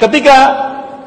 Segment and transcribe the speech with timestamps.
[0.00, 0.36] Ketika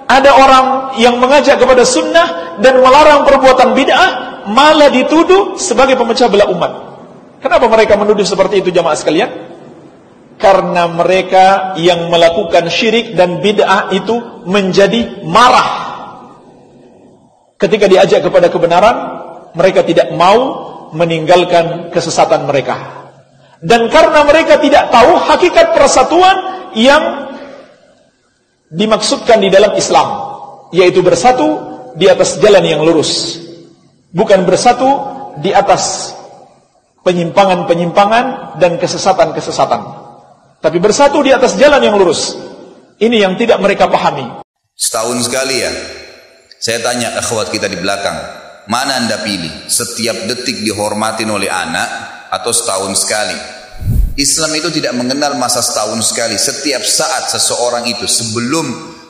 [0.06, 0.66] ada orang
[1.02, 4.10] yang mengajak kepada sunnah dan melarang perbuatan bid'ah,
[4.54, 6.72] malah dituduh sebagai pemecah belah umat.
[7.42, 9.32] Kenapa mereka menuduh seperti itu jamaah sekalian?
[10.38, 15.70] Karena mereka yang melakukan syirik dan bid'ah itu menjadi marah.
[17.58, 18.96] Ketika diajak kepada kebenaran,
[19.58, 23.08] mereka tidak mau meninggalkan kesesatan mereka.
[23.64, 27.33] Dan karena mereka tidak tahu hakikat persatuan yang
[28.74, 30.08] dimaksudkan di dalam Islam,
[30.74, 31.62] yaitu bersatu
[31.94, 33.38] di atas jalan yang lurus,
[34.10, 34.90] bukan bersatu
[35.40, 36.14] di atas
[37.06, 39.82] penyimpangan-penyimpangan dan kesesatan-kesesatan.
[40.64, 42.34] Tapi bersatu di atas jalan yang lurus.
[42.98, 44.42] Ini yang tidak mereka pahami.
[44.74, 45.72] Setahun sekali ya,
[46.58, 48.16] saya tanya akhwat kita di belakang,
[48.72, 49.68] mana anda pilih?
[49.68, 51.90] Setiap detik dihormatin oleh anak
[52.32, 53.63] atau setahun sekali?
[54.14, 56.38] Islam itu tidak mengenal masa setahun sekali.
[56.38, 58.66] Setiap saat seseorang itu sebelum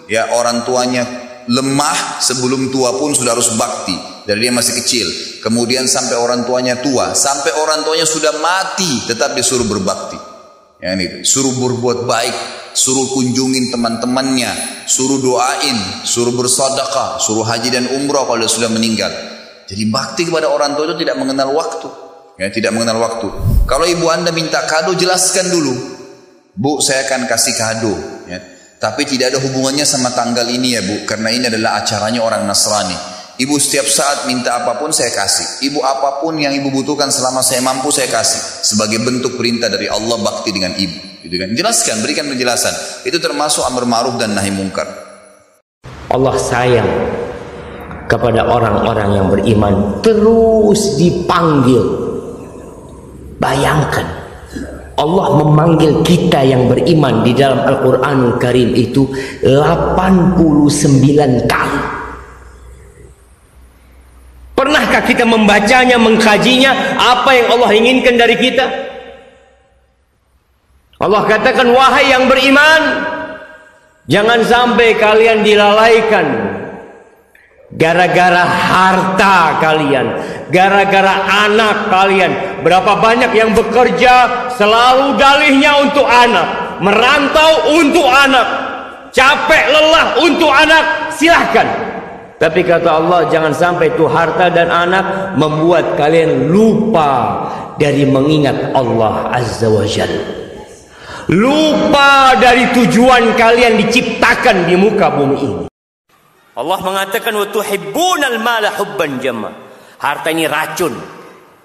[0.07, 1.03] ya orang tuanya
[1.52, 3.95] lemah, sebelum tua pun sudah harus bakti.
[4.23, 5.08] Dari dia masih kecil,
[5.44, 10.16] kemudian sampai orang tuanya tua, sampai orang tuanya sudah mati, tetap disuruh berbakti.
[10.80, 12.36] Ya, ini, suruh berbuat baik,
[12.72, 14.52] suruh kunjungin teman-temannya,
[14.88, 15.75] suruh doain,
[16.08, 19.11] suruh bersedekah, suruh haji dan umrah kalau sudah meninggal.
[19.67, 21.88] Jadi bakti kepada orang tua itu tidak mengenal waktu.
[22.39, 23.27] Ya, tidak mengenal waktu.
[23.64, 25.73] Kalau ibu anda minta kado, jelaskan dulu.
[26.53, 27.95] Bu, saya akan kasih kado.
[28.28, 28.39] Ya.
[28.78, 33.16] Tapi tidak ada hubungannya sama tanggal ini ya bu, karena ini adalah acaranya orang Nasrani.
[33.33, 35.66] Ibu setiap saat minta apa pun saya kasih.
[35.66, 38.38] Ibu apa pun yang ibu butuhkan selama saya mampu saya kasih.
[38.61, 41.25] Sebagai bentuk perintah dari Allah bakti dengan ibu.
[41.25, 41.50] Gitu kan?
[41.58, 42.75] Jelaskan, berikan penjelasan.
[43.08, 44.86] Itu termasuk amar ma'ruf dan nahi mungkar.
[46.14, 46.86] Allah sayang
[48.05, 52.12] kepada orang-orang yang beriman terus dipanggil.
[53.44, 54.08] Bayangkan
[54.95, 59.09] Allah memanggil kita yang beriman di dalam Al-Quranul Karim itu
[59.44, 61.81] 89 kali.
[64.53, 68.64] Pernahkah kita membacanya, mengkajinya apa yang Allah inginkan dari kita?
[71.04, 72.81] Allah katakan wahai yang beriman
[74.08, 76.42] jangan sampai kalian dilalaikan
[77.73, 80.08] gara-gara harta kalian,
[80.54, 81.14] gara-gara
[81.45, 82.32] anak kalian.
[82.61, 88.48] Berapa banyak yang bekerja selalu dalihnya untuk anak, merantau untuk anak,
[89.11, 91.67] capek lelah untuk anak, silahkan.
[92.38, 97.40] Tapi kata Allah jangan sampai itu harta dan anak membuat kalian lupa
[97.80, 100.44] dari mengingat Allah Azza wa Jalla.
[101.32, 105.73] Lupa dari tujuan kalian diciptakan di muka bumi ini.
[106.53, 109.49] Allah mengatakan wa tuhibbunal mala hubban jamma.
[109.97, 110.93] Harta ini racun.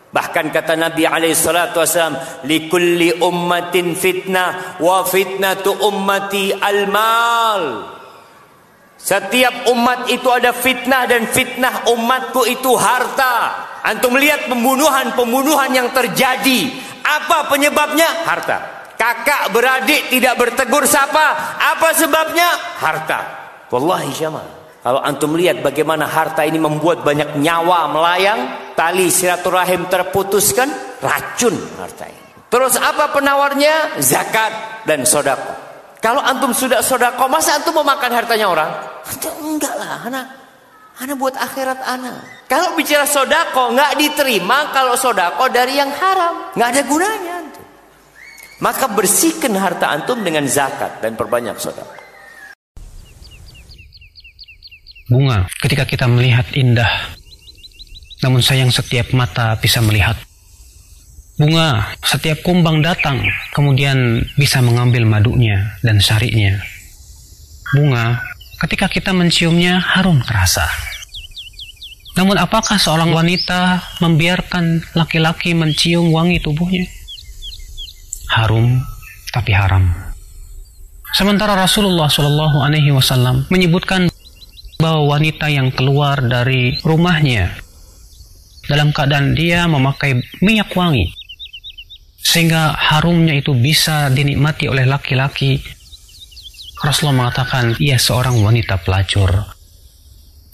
[0.09, 2.17] Bahkan kata Nabi alaihi salatu wasallam,
[2.49, 7.95] likulli ummatin fitnah wa fitnatu ummati al-mal.
[8.99, 13.69] Setiap umat itu ada fitnah dan fitnah umatku itu harta.
[13.87, 16.73] Antum lihat pembunuhan-pembunuhan yang terjadi.
[17.05, 18.27] Apa penyebabnya?
[18.27, 18.59] Harta.
[18.99, 21.57] Kakak beradik tidak bertegur sapa.
[21.79, 22.49] Apa sebabnya?
[22.83, 23.21] Harta.
[23.71, 24.58] Wallahi syama.
[24.89, 30.65] Kalau antum lihat bagaimana harta ini membuat banyak nyawa melayang, tali silaturahim terputuskan,
[31.05, 32.49] racun harta ini.
[32.49, 34.01] Terus apa penawarnya?
[34.01, 35.53] Zakat dan sodako.
[36.01, 38.71] Kalau antum sudah sodako, masa antum mau makan hartanya orang?
[39.45, 40.27] Enggak lah, anak.
[41.05, 42.49] Anak buat akhirat anak.
[42.49, 46.57] Kalau bicara sodako, nggak diterima kalau sodako dari yang haram.
[46.57, 47.35] nggak ada gunanya.
[47.45, 47.65] Antum.
[48.65, 52.08] Maka bersihkan harta antum dengan zakat dan perbanyak sodako.
[55.09, 57.17] Bunga, ketika kita melihat indah,
[58.21, 60.21] namun sayang setiap mata bisa melihat.
[61.41, 63.25] Bunga, setiap kumbang datang,
[63.57, 66.61] kemudian bisa mengambil madunya dan sarinya.
[67.73, 68.21] Bunga,
[68.61, 70.69] ketika kita menciumnya harum terasa.
[72.21, 76.85] Namun apakah seorang wanita membiarkan laki-laki mencium wangi tubuhnya?
[78.29, 78.85] Harum,
[79.33, 79.89] tapi haram.
[81.17, 84.13] Sementara Rasulullah Shallallahu Alaihi Wasallam menyebutkan
[84.89, 87.53] bahwa wanita yang keluar dari rumahnya.
[88.65, 91.13] Dalam keadaan dia memakai minyak wangi
[92.17, 95.61] sehingga harumnya itu bisa dinikmati oleh laki-laki.
[96.81, 99.29] Rasulullah mengatakan ia seorang wanita pelacur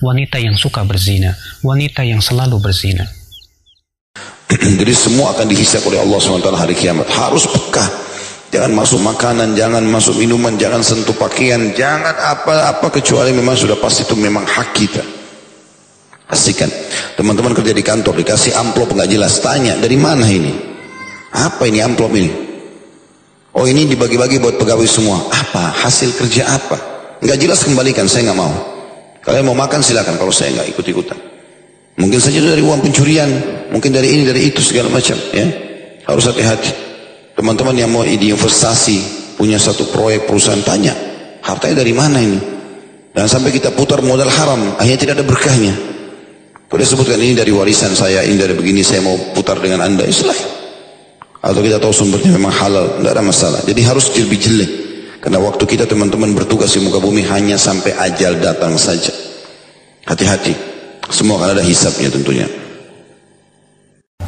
[0.02, 1.32] wanita yang suka berzina
[1.62, 3.06] wanita yang selalu berzina.
[4.80, 7.06] Jadi semua akan dihisap oleh Allah SWT hari kiamat.
[7.10, 8.03] Harus peka
[8.54, 14.06] Jangan masuk makanan, jangan masuk minuman, jangan sentuh pakaian, jangan apa-apa kecuali memang sudah pasti
[14.06, 15.02] itu memang hak kita.
[16.30, 16.70] Pastikan.
[17.18, 20.54] Teman-teman kerja di kantor dikasih amplop nggak jelas, tanya dari mana ini?
[21.34, 22.30] Apa ini amplop ini?
[23.58, 25.18] Oh ini dibagi-bagi buat pegawai semua.
[25.34, 25.74] Apa?
[25.74, 26.78] Hasil kerja apa?
[27.26, 28.54] Nggak jelas kembalikan, saya nggak mau.
[29.18, 31.18] Kalian mau makan silakan, kalau saya nggak ikut-ikutan.
[31.98, 33.30] Mungkin saja itu dari uang pencurian,
[33.74, 35.18] mungkin dari ini, dari itu segala macam.
[35.34, 35.46] Ya,
[36.06, 36.93] harus hati-hati.
[37.34, 39.02] Teman-teman yang mau investasi,
[39.34, 40.94] punya satu proyek perusahaan tanya,
[41.42, 42.38] hartanya dari mana ini?
[43.14, 45.74] Dan sampai kita putar modal haram, akhirnya tidak ada berkahnya.
[46.74, 50.34] Dia sebutkan ini dari warisan saya, ini dari begini saya mau putar dengan anda, Islah.
[51.38, 53.60] Atau kita tahu sumbernya memang halal, tidak ada masalah.
[53.62, 54.70] Jadi harus lebih jelek.
[55.22, 59.14] Karena waktu kita teman-teman bertugas di muka bumi hanya sampai ajal datang saja.
[60.02, 60.52] Hati-hati.
[61.14, 62.48] Semua akan ada hisapnya tentunya.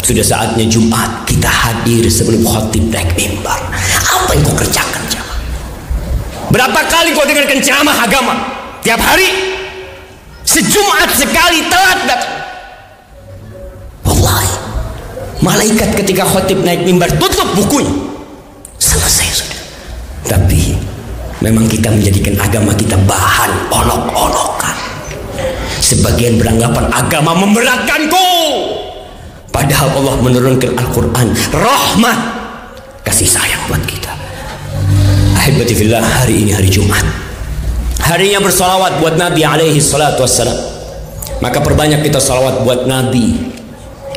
[0.06, 3.58] Sudah saatnya Jumat kita hadir sebelum khotib naik mimbar.
[4.06, 5.38] Apa yang kau kerjakan jamaah?
[6.47, 8.38] Berapa kali kau dengarkan ceramah agama?
[8.87, 9.26] Tiap hari?
[10.47, 12.38] Sejumat sekali telat datang.
[14.06, 14.55] Wallahi.
[15.43, 17.91] Malaikat ketika khotib naik mimbar tutup bukunya.
[18.79, 19.62] Selesai sudah.
[20.23, 20.79] Tapi
[21.43, 24.79] memang kita menjadikan agama kita bahan olok-olokan.
[25.82, 28.56] Sebagian beranggapan agama memberatkanku.
[29.56, 32.19] Padahal Allah menurunkan Al-Quran rahmat
[33.08, 34.12] kasih sayang buat kita.
[35.32, 37.00] Ahibatifillah hari ini hari Jumat.
[38.05, 40.61] Harinya bersalawat buat Nabi alaihi salatu wassalam.
[41.41, 43.56] Maka perbanyak kita salawat buat Nabi.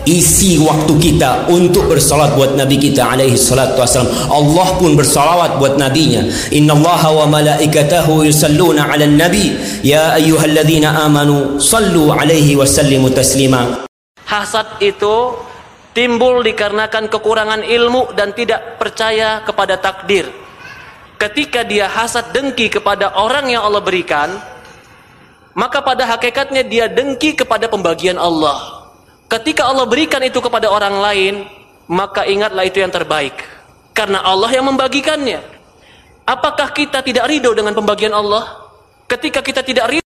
[0.04, 4.12] Isi waktu kita untuk bersalat buat Nabi kita alaihi salatu wassalam.
[4.28, 6.28] Allah pun bersalawat buat nabinya.
[6.52, 9.56] Inna Allah wa malaikatahu yusalluna ala nabi.
[9.88, 13.89] Ya ayyuhalladzina amanu sallu alaihi wa sallimu taslima.
[14.30, 15.34] Hasad itu
[15.98, 20.30] timbul dikarenakan kekurangan ilmu dan tidak percaya kepada takdir.
[21.18, 24.38] Ketika dia hasad dengki kepada orang yang Allah berikan,
[25.58, 28.86] maka pada hakikatnya dia dengki kepada pembagian Allah.
[29.26, 31.34] Ketika Allah berikan itu kepada orang lain,
[31.90, 33.34] maka ingatlah itu yang terbaik.
[33.98, 35.42] Karena Allah yang membagikannya.
[36.30, 38.46] Apakah kita tidak ridho dengan pembagian Allah?
[39.10, 40.10] Ketika kita tidak ridho,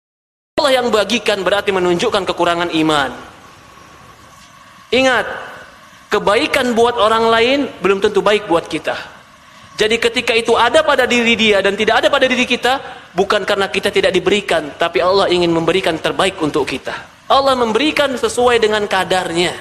[0.55, 3.34] Allah yang bagikan berarti menunjukkan kekurangan iman.
[4.93, 5.25] Ingat,
[6.13, 9.15] kebaikan buat orang lain belum tentu baik buat kita.
[9.75, 12.79] Jadi ketika itu ada pada diri dia dan tidak ada pada diri kita,
[13.11, 16.95] bukan karena kita tidak diberikan, tapi Allah ingin memberikan terbaik untuk kita.
[17.27, 19.51] Allah memberikan sesuai dengan kadarnya.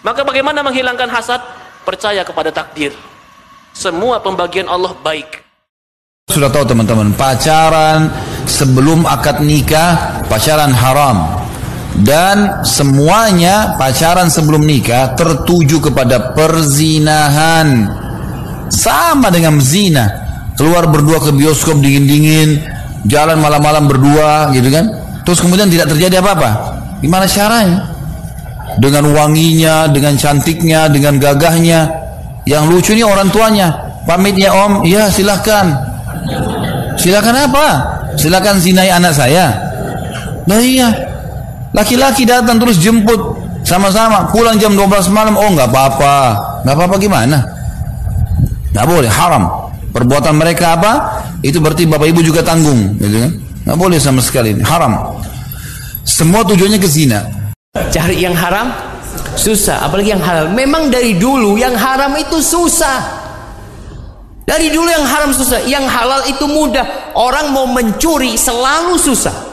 [0.00, 1.42] Maka bagaimana menghilangkan hasad?
[1.82, 2.94] Percaya kepada takdir.
[3.74, 5.42] Semua pembagian Allah baik.
[6.30, 8.06] Sudah tahu teman-teman, pacaran
[8.46, 11.41] sebelum akad nikah, pacaran haram.
[12.00, 17.92] Dan semuanya pacaran sebelum nikah tertuju kepada perzinahan.
[18.72, 20.24] Sama dengan zina.
[20.56, 22.60] Keluar berdua ke bioskop dingin-dingin,
[23.08, 24.88] jalan malam-malam berdua gitu kan.
[25.22, 26.50] Terus kemudian tidak terjadi apa-apa.
[27.04, 27.92] Gimana caranya?
[28.80, 31.80] Dengan wanginya, dengan cantiknya, dengan gagahnya.
[32.48, 33.68] Yang lucu ini orang tuanya.
[34.02, 35.70] Pamit ya om, iya silahkan.
[36.98, 37.66] Silahkan apa?
[38.18, 39.50] Silahkan zinai anak saya.
[40.46, 40.90] Nah iya.
[41.72, 46.16] Laki-laki datang terus jemput sama-sama pulang jam 12 malam oh nggak apa-apa.
[46.68, 47.38] Nggak apa-apa gimana?
[48.76, 49.44] Nggak boleh haram.
[49.92, 50.92] Perbuatan mereka apa?
[51.44, 53.32] Itu berarti bapak ibu juga tanggung gitu kan?
[53.68, 55.20] Nggak boleh sama sekali haram.
[56.04, 57.24] Semua tujuannya ke zina.
[57.72, 58.68] Cari yang haram
[59.36, 60.52] susah, apalagi yang halal.
[60.52, 63.20] Memang dari dulu yang haram itu susah.
[64.42, 67.14] Dari dulu yang haram susah, yang halal itu mudah.
[67.16, 69.51] Orang mau mencuri selalu susah.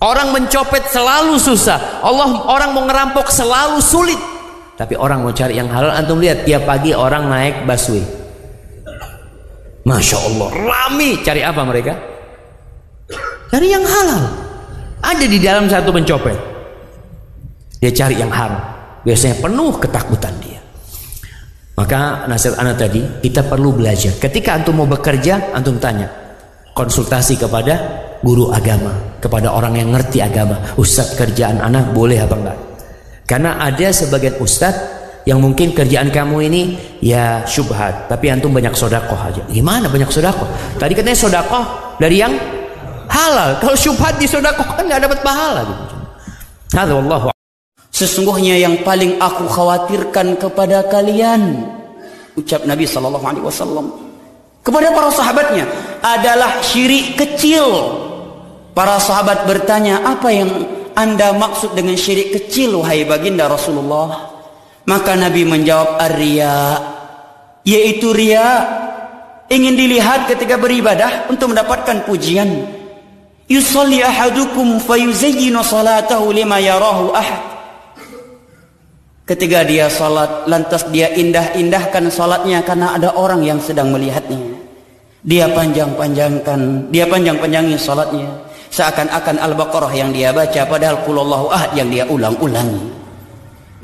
[0.00, 2.04] Orang mencopet selalu susah.
[2.04, 4.20] Allah orang mau ngerampok selalu sulit.
[4.76, 8.04] Tapi orang mau cari yang halal, antum lihat tiap pagi orang naik busway.
[9.88, 11.24] Masya Allah, rame.
[11.24, 11.96] Cari apa mereka?
[13.48, 14.22] Cari yang halal.
[15.00, 16.36] Ada di dalam satu pencopet.
[17.80, 18.60] Dia cari yang haram.
[19.06, 20.60] Biasanya penuh ketakutan dia.
[21.76, 24.12] Maka nasihat anak tadi, kita perlu belajar.
[24.20, 26.08] Ketika antum mau bekerja, antum tanya.
[26.76, 28.92] Konsultasi kepada guru agama.
[29.18, 30.60] Kepada orang yang ngerti agama.
[30.78, 32.58] Ustadz kerjaan anak boleh apa enggak?
[33.26, 34.96] Karena ada sebagian ustadz
[35.26, 36.62] yang mungkin kerjaan kamu ini
[37.02, 38.06] ya syubhat.
[38.06, 39.42] Tapi antum banyak sodakoh aja.
[39.50, 40.46] Gimana banyak sodakoh?
[40.78, 41.64] Tadi katanya sodakoh
[41.98, 42.32] dari yang
[43.10, 43.58] halal.
[43.58, 45.66] Kalau syubhat di sodakoh kan nggak dapat pahala.
[45.66, 45.94] Gitu.
[46.76, 47.34] Wallahu
[47.90, 51.64] Sesungguhnya yang paling aku khawatirkan kepada kalian
[52.36, 53.48] ucap Nabi sallallahu alaihi
[54.60, 55.64] kepada para sahabatnya
[56.04, 57.64] adalah syirik kecil.
[58.76, 60.52] Para sahabat bertanya, "Apa yang
[60.92, 64.36] Anda maksud dengan syirik kecil wahai baginda Rasulullah?"
[64.84, 66.76] Maka Nabi menjawab, "Ar-riya."
[67.64, 68.62] Yaitu riya
[69.48, 72.68] ingin dilihat ketika beribadah untuk mendapatkan pujian.
[73.50, 77.42] Yusalli ahadukum fayuzayyinu salatahu lima yarahu ahad.
[79.26, 84.38] Ketika dia salat, lantas dia indah-indahkan salatnya karena ada orang yang sedang melihatnya.
[85.26, 88.45] Dia panjang-panjangkan, dia panjang-panjangin salatnya.
[88.70, 92.96] Seakan-akan Al-Baqarah yang dia baca padahal Qulullahu Ahad yang dia ulang-ulangi.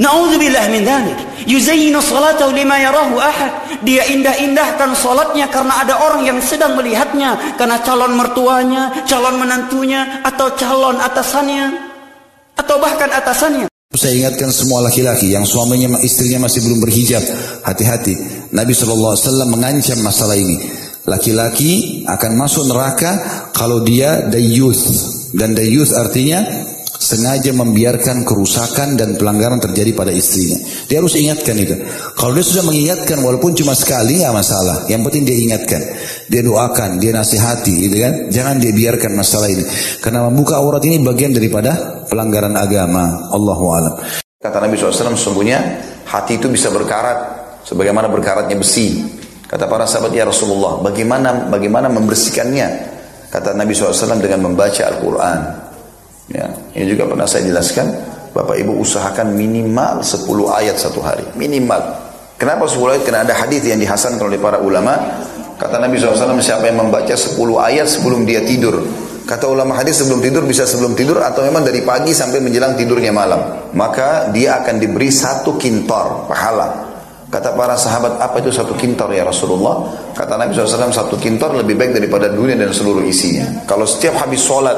[0.00, 1.18] Na'udzubillah min dhalik.
[1.44, 3.52] Yuzayyinu salatahu lima yarahu ahad.
[3.84, 7.36] Dia indah-indahkan salatnya karena ada orang yang sedang melihatnya.
[7.60, 11.92] Karena calon mertuanya, calon menantunya, atau calon atasannya.
[12.56, 13.68] Atau bahkan atasannya.
[13.92, 17.20] Saya ingatkan semua laki-laki yang suaminya istrinya masih belum berhijab,
[17.60, 18.16] hati-hati.
[18.48, 19.12] Nabi SAW
[19.44, 20.56] mengancam masalah ini.
[21.02, 24.86] Laki-laki akan masuk neraka kalau dia dayuth.
[25.34, 26.44] Dan dayuth artinya
[27.02, 30.62] sengaja membiarkan kerusakan dan pelanggaran terjadi pada istrinya.
[30.86, 31.74] Dia harus ingatkan itu.
[32.14, 34.86] Kalau dia sudah mengingatkan walaupun cuma sekali nggak masalah.
[34.86, 35.82] Yang penting dia ingatkan,
[36.30, 38.14] dia doakan, dia nasihati, gitu kan?
[38.30, 39.66] Jangan dia biarkan masalah ini.
[39.98, 43.26] Karena membuka aurat ini bagian daripada pelanggaran agama.
[43.34, 43.94] Allahu a'lam.
[44.38, 45.58] Kata Nabi SAW, sesungguhnya
[46.06, 47.18] hati itu bisa berkarat,
[47.66, 49.21] sebagaimana berkaratnya besi.
[49.52, 52.88] Kata para sahabat ya Rasulullah, bagaimana bagaimana membersihkannya?
[53.28, 55.38] Kata Nabi SAW dengan membaca Al-Quran.
[56.32, 57.92] Ya, ini juga pernah saya jelaskan.
[58.32, 60.24] Bapak Ibu usahakan minimal 10
[60.56, 61.28] ayat satu hari.
[61.36, 61.80] Minimal.
[62.40, 63.02] Kenapa 10 ayat?
[63.04, 64.96] Karena ada hadis yang dihasankan oleh para ulama.
[65.60, 68.80] Kata Nabi SAW, siapa yang membaca 10 ayat sebelum dia tidur.
[69.28, 73.12] Kata ulama hadis sebelum tidur bisa sebelum tidur atau memang dari pagi sampai menjelang tidurnya
[73.12, 73.68] malam.
[73.76, 76.91] Maka dia akan diberi satu kintor pahala.
[77.32, 79.88] Kata para sahabat, apa itu satu kintor ya Rasulullah?
[80.12, 83.64] Kata Nabi SAW, satu kintor lebih baik daripada dunia dan seluruh isinya.
[83.64, 84.76] Kalau setiap habis sholat,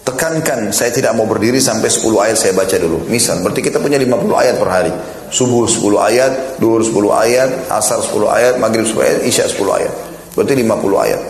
[0.00, 3.04] tekankan saya tidak mau berdiri sampai 10 ayat saya baca dulu.
[3.12, 4.08] Misal, berarti kita punya 50
[4.40, 4.92] ayat per hari.
[5.28, 9.92] Subuh 10 ayat, duhur 10 ayat, asar 10 ayat, maghrib 10 ayat, isya 10 ayat.
[10.32, 11.20] Berarti 50 ayat.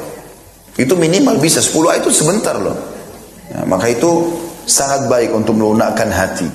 [0.78, 2.78] Itu minimal bisa 10 ayat itu sebentar loh.
[3.50, 4.30] Ya, maka itu
[4.62, 6.46] sangat baik untuk melunakkan hati.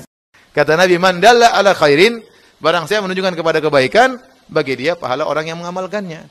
[0.56, 2.31] Kata Nabi, "Mandalla ala khairin
[2.62, 6.30] Barang saya menunjukkan kepada kebaikan, bagi dia pahala orang yang mengamalkannya.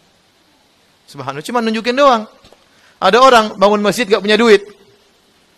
[1.11, 2.23] Subhanallah, cuma nunjukin doang.
[3.03, 4.63] Ada orang bangun masjid gak punya duit.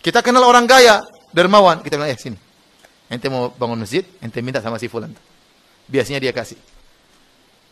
[0.02, 0.98] Kita kenal orang kaya,
[1.30, 1.78] dermawan.
[1.78, 2.34] Kita bilang, eh sini.
[3.06, 5.14] Ente mau bangun masjid, ente minta sama si fulan.
[5.86, 6.58] Biasanya dia kasih.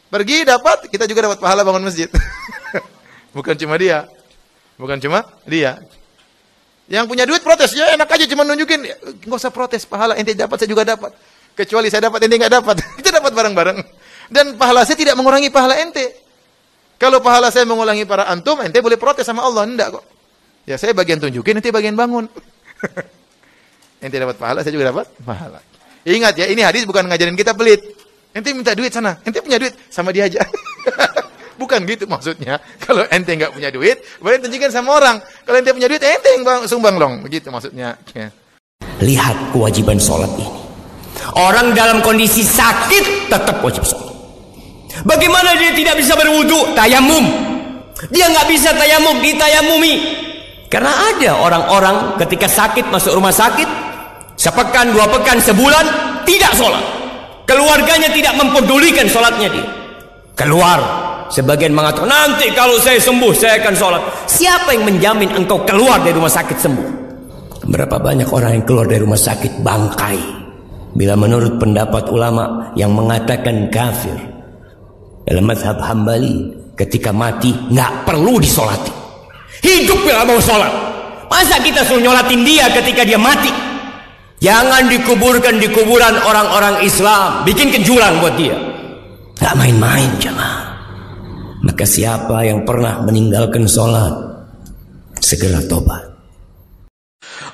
[0.07, 2.07] Pergi dapat, kita juga dapat pahala bangun masjid.
[3.37, 4.07] Bukan cuma dia.
[4.79, 5.83] Bukan cuma dia.
[6.87, 8.87] Yang punya duit protes, ya enak aja cuma nunjukin.
[9.27, 11.11] Enggak usah protes, pahala ente dapat, saya juga dapat.
[11.53, 12.77] Kecuali saya dapat, ente nggak dapat.
[13.01, 13.79] Kita dapat bareng-bareng.
[14.33, 16.23] Dan pahala saya tidak mengurangi pahala ente.
[16.97, 19.67] Kalau pahala saya mengulangi para antum, ente boleh protes sama Allah.
[19.67, 20.05] Enggak kok.
[20.65, 22.31] Ya saya bagian tunjukin, ente bagian bangun.
[24.05, 25.59] ente dapat pahala, saya juga dapat pahala.
[26.07, 27.83] Ingat ya, ini hadis bukan ngajarin kita pelit.
[28.33, 30.41] Ente minta duit sana, ente punya duit, sama dia aja.
[31.61, 32.63] bukan gitu maksudnya.
[32.81, 35.19] Kalau ente nggak punya duit, boleh tunjukkan sama orang.
[35.43, 37.19] Kalau ente punya duit, ente yang bang, sumbang long.
[37.27, 37.99] Begitu maksudnya.
[38.15, 38.31] Ya.
[39.03, 40.62] Lihat kewajiban sholat ini.
[41.39, 44.13] Orang dalam kondisi sakit tetap wajib sholat.
[45.07, 46.77] Bagaimana dia tidak bisa berwudu?
[46.77, 47.25] Tayamum.
[48.11, 49.95] Dia nggak bisa tayamum, ditayamumi.
[50.67, 53.69] Karena ada orang-orang ketika sakit masuk rumah sakit,
[54.35, 55.85] sepekan, dua pekan, sebulan,
[56.27, 56.83] tidak sholat.
[57.47, 59.67] Keluarganya tidak mempedulikan sholatnya dia.
[60.35, 60.81] Keluar.
[61.33, 64.03] Sebagian mengatakan, nanti kalau saya sembuh, saya akan sholat.
[64.29, 66.89] Siapa yang menjamin engkau keluar dari rumah sakit sembuh?
[67.73, 70.42] Berapa banyak orang yang keluar dari rumah sakit bangkai
[70.93, 74.17] Bila menurut pendapat ulama yang mengatakan kafir
[75.25, 78.93] dalam mazhab Hambali ketika mati nggak perlu disolati.
[79.63, 80.73] Hidup yang mau sholat.
[81.33, 83.49] Masa kita suruh nyolatin dia ketika dia mati?
[84.43, 87.47] Jangan dikuburkan di kuburan orang-orang Islam.
[87.47, 88.59] Bikin kejuran buat dia.
[89.39, 90.75] Gak main-main jemaah.
[91.63, 94.13] Maka siapa yang pernah meninggalkan sholat
[95.23, 96.11] segera tobat.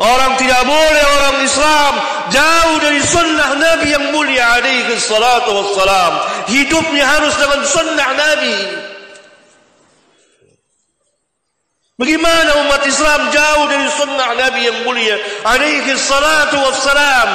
[0.00, 1.92] Orang tidak boleh orang Islam
[2.32, 6.12] jauh dari sunnah Nabi yang mulia alaihi salatu wassalam.
[6.48, 8.56] Hidupnya harus dengan sunnah Nabi.
[11.98, 17.30] Bagaimana umat Islam jauh dari sunnah Nabi yang mulia alaihi salatu wassalam?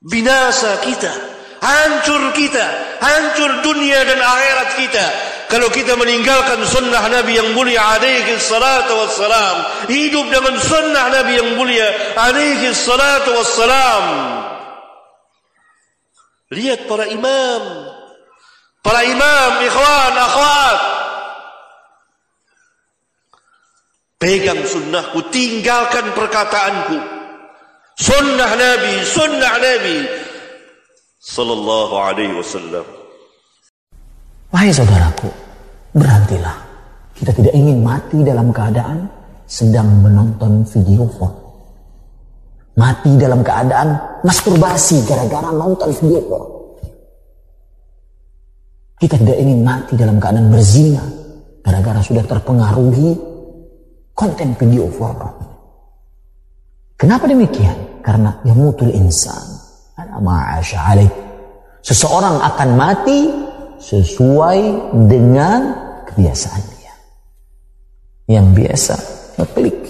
[0.00, 1.12] Binasa kita,
[1.60, 2.66] hancur kita,
[3.04, 5.06] hancur dunia dan akhirat kita
[5.50, 11.58] kalau kita meninggalkan sunnah Nabi yang mulia alaihi salatu wassalam hidup dengan sunnah Nabi yang
[11.58, 14.04] mulia alaihi salatu wassalam.
[16.54, 17.62] Lihat para imam.
[18.78, 20.80] Para imam ikhwan akhwat.
[24.22, 26.98] Pegang sunnahku tinggalkan perkataanku.
[27.98, 29.98] Sunnah Nabi sunnah Nabi.
[31.18, 32.99] Sallallahu alaihi wasallam
[34.50, 35.30] Wahai saudaraku,
[35.94, 36.58] berhentilah.
[37.14, 39.06] Kita tidak ingin mati dalam keadaan
[39.46, 41.30] sedang menonton video porn.
[42.74, 43.94] Mati dalam keadaan
[44.26, 46.46] masturbasi gara-gara nonton video porn.
[48.98, 51.04] Kita tidak ingin mati dalam keadaan berzina
[51.62, 53.14] gara-gara sudah terpengaruhi
[54.18, 55.30] konten video porno.
[56.98, 58.02] Kenapa demikian?
[58.02, 59.62] Karena yamutul insan.
[61.80, 63.18] Seseorang akan mati
[63.80, 64.60] sesuai
[65.08, 65.60] dengan
[66.06, 66.94] kebiasaan dia.
[68.30, 68.94] Yang biasa
[69.40, 69.80] ngeklik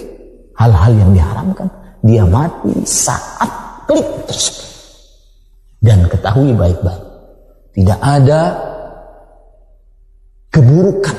[0.56, 1.68] hal-hal yang diharamkan,
[2.00, 3.50] dia mati saat
[3.85, 4.68] klik tersebut.
[5.80, 7.04] Dan ketahui baik-baik,
[7.76, 8.42] tidak ada
[10.52, 11.18] keburukan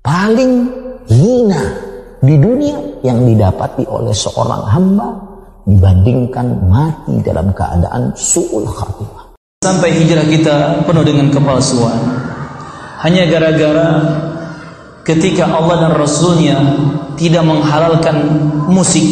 [0.00, 0.72] paling
[1.06, 1.62] hina
[2.22, 5.08] di dunia yang didapati oleh seorang hamba
[5.66, 9.25] dibandingkan mati dalam keadaan su'ul khatimah.
[9.64, 11.96] Sampai hijrah kita penuh dengan kepalsuan.
[13.00, 13.88] Hanya gara-gara
[15.00, 16.60] ketika Allah dan Rasulnya
[17.16, 18.20] tidak menghalalkan
[18.68, 19.02] musik.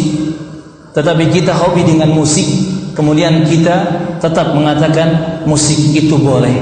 [0.93, 2.45] Tetapi kita hobi dengan musik.
[2.93, 3.89] Kemudian kita
[4.21, 6.53] tetap mengatakan musik itu boleh.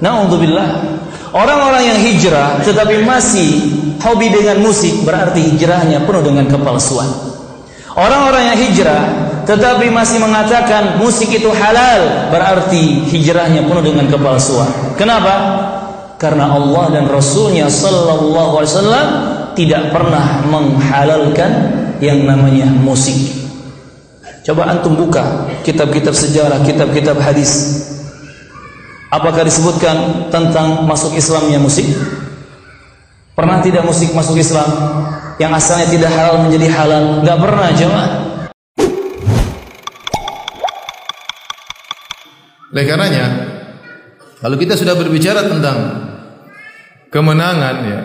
[0.00, 0.96] Na'udzubillah.
[1.36, 3.48] Orang-orang yang hijrah tetapi masih
[4.00, 7.12] hobi dengan musik berarti hijrahnya penuh dengan kepalsuan.
[7.92, 9.02] Orang-orang yang hijrah
[9.46, 14.98] tetapi masih mengatakan musik itu halal berarti hijrahnya penuh dengan kepalsuan.
[14.98, 15.34] Kenapa?
[16.18, 19.08] Karena Allah dan Rasulnya Sallallahu Alaihi Wasallam
[19.54, 21.50] tidak pernah menghalalkan
[22.02, 23.14] yang namanya musik.
[24.42, 27.82] Coba antum buka kitab-kitab sejarah, kitab-kitab hadis.
[29.14, 31.86] Apakah disebutkan tentang masuk Islamnya musik?
[33.38, 34.66] Pernah tidak musik masuk Islam?
[35.38, 37.04] Yang asalnya tidak halal menjadi halal?
[37.22, 38.25] Gak pernah jemaah.
[42.76, 43.26] Oleh karenanya,
[44.36, 45.78] kalau kita sudah berbicara tentang
[47.08, 48.00] kemenangan ya,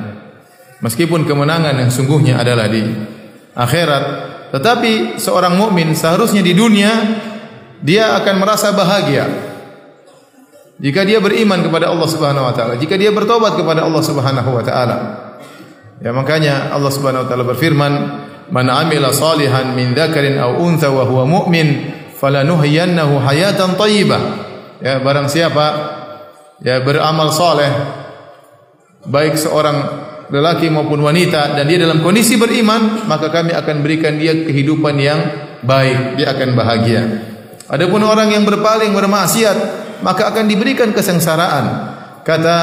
[0.79, 2.79] meskipun kemenangan yang sungguhnya adalah di
[3.51, 4.03] akhirat,
[4.55, 6.87] tetapi seorang mukmin seharusnya di dunia
[7.83, 9.27] dia akan merasa bahagia
[10.79, 14.63] jika dia beriman kepada Allah Subhanahu wa taala, jika dia bertobat kepada Allah Subhanahu wa
[14.63, 14.97] taala.
[15.99, 17.93] Ya makanya Allah Subhanahu wa taala berfirman,
[18.55, 24.50] "Man 'amila salihan min dzakarin aw untha wa huwa mu'min, falanuhyiyannahu hayatan thayyibah."
[24.81, 25.65] Ya barang siapa
[26.61, 27.69] ya beramal saleh
[29.05, 29.77] baik seorang
[30.31, 35.19] lelaki maupun wanita dan dia dalam kondisi beriman, maka kami akan berikan dia kehidupan yang
[35.61, 37.01] baik, dia akan bahagia.
[37.67, 39.57] Adapun orang yang berpaling bermaksiat,
[40.01, 41.93] maka akan diberikan kesengsaraan.
[42.23, 42.57] Kata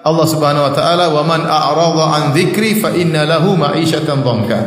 [0.00, 4.60] Allah Subhanahu wa taala, "Wa man a'rada an dzikri fa inna lahu ma'isyatan dhanka."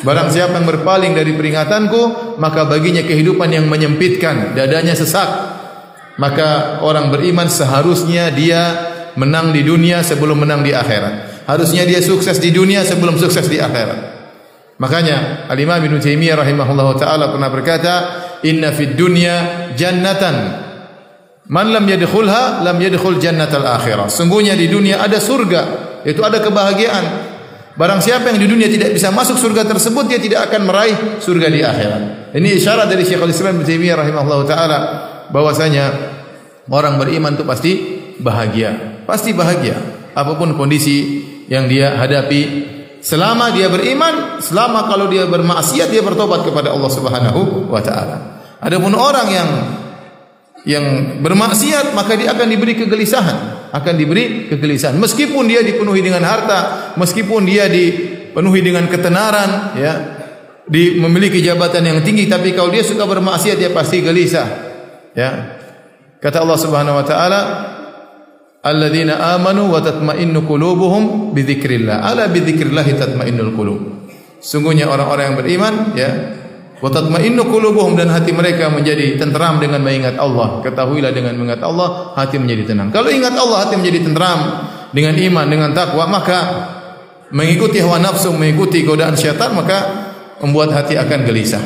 [0.00, 5.59] Barang siapa yang berpaling dari peringatanku, maka baginya kehidupan yang menyempitkan, dadanya sesak.
[6.20, 8.60] Maka orang beriman seharusnya dia
[9.16, 11.48] menang di dunia sebelum menang di akhirat.
[11.48, 14.20] Harusnya dia sukses di dunia sebelum sukses di akhirat.
[14.76, 17.92] Makanya Al-Imam Ibnu Taimiyah rahimahullahu taala pernah berkata,
[18.44, 20.68] "Inna fid dunya jannatan
[21.50, 24.06] Man lam yadkhulha lam yadkhul jannatal akhirah.
[24.06, 25.62] Sungguhnya di dunia ada surga,
[26.06, 27.04] itu ada kebahagiaan.
[27.74, 31.46] Barang siapa yang di dunia tidak bisa masuk surga tersebut, dia tidak akan meraih surga
[31.50, 32.02] di akhirat.
[32.38, 34.78] Ini isyarat dari Syekhul Islam Ibnu Taimiyah rahimahullahu taala
[35.30, 35.90] bahwasanya
[36.70, 37.72] orang beriman itu pasti
[38.20, 39.02] bahagia.
[39.08, 42.78] Pasti bahagia apa pun kondisi yang dia hadapi.
[43.00, 48.16] Selama dia beriman, selama kalau dia bermaksiat dia bertobat kepada Allah Subhanahu wa taala.
[48.60, 49.50] Adapun orang yang
[50.68, 50.84] yang
[51.24, 55.00] bermaksiat maka dia akan diberi kegelisahan, akan diberi kegelisahan.
[55.00, 59.92] Meskipun dia dipenuhi dengan harta, meskipun dia dipenuhi dengan ketenaran, ya,
[60.68, 64.69] di memiliki jabatan yang tinggi, tapi kalau dia suka bermaksiat dia pasti gelisah.
[65.14, 65.58] Ya.
[66.20, 67.40] Kata Allah Subhanahu wa taala,
[68.60, 73.80] "Alladzina amanu wa tatma'innu qulubuhum bi dzikrillah." Ala bi dzikrillah tatma'innul qulub.
[74.40, 76.10] Sungguhnya orang-orang yang beriman, ya,
[76.80, 80.60] wa tatma'innu qulubuhum dan hati mereka menjadi tenteram dengan mengingat Allah.
[80.60, 82.92] Ketahuilah dengan mengingat Allah, hati menjadi tenang.
[82.92, 84.40] Kalau ingat Allah, hati menjadi tenteram
[84.92, 86.38] dengan iman, dengan takwa, maka
[87.32, 89.78] mengikuti hawa nafsu, mengikuti godaan syaitan, maka
[90.44, 91.62] membuat hati akan gelisah.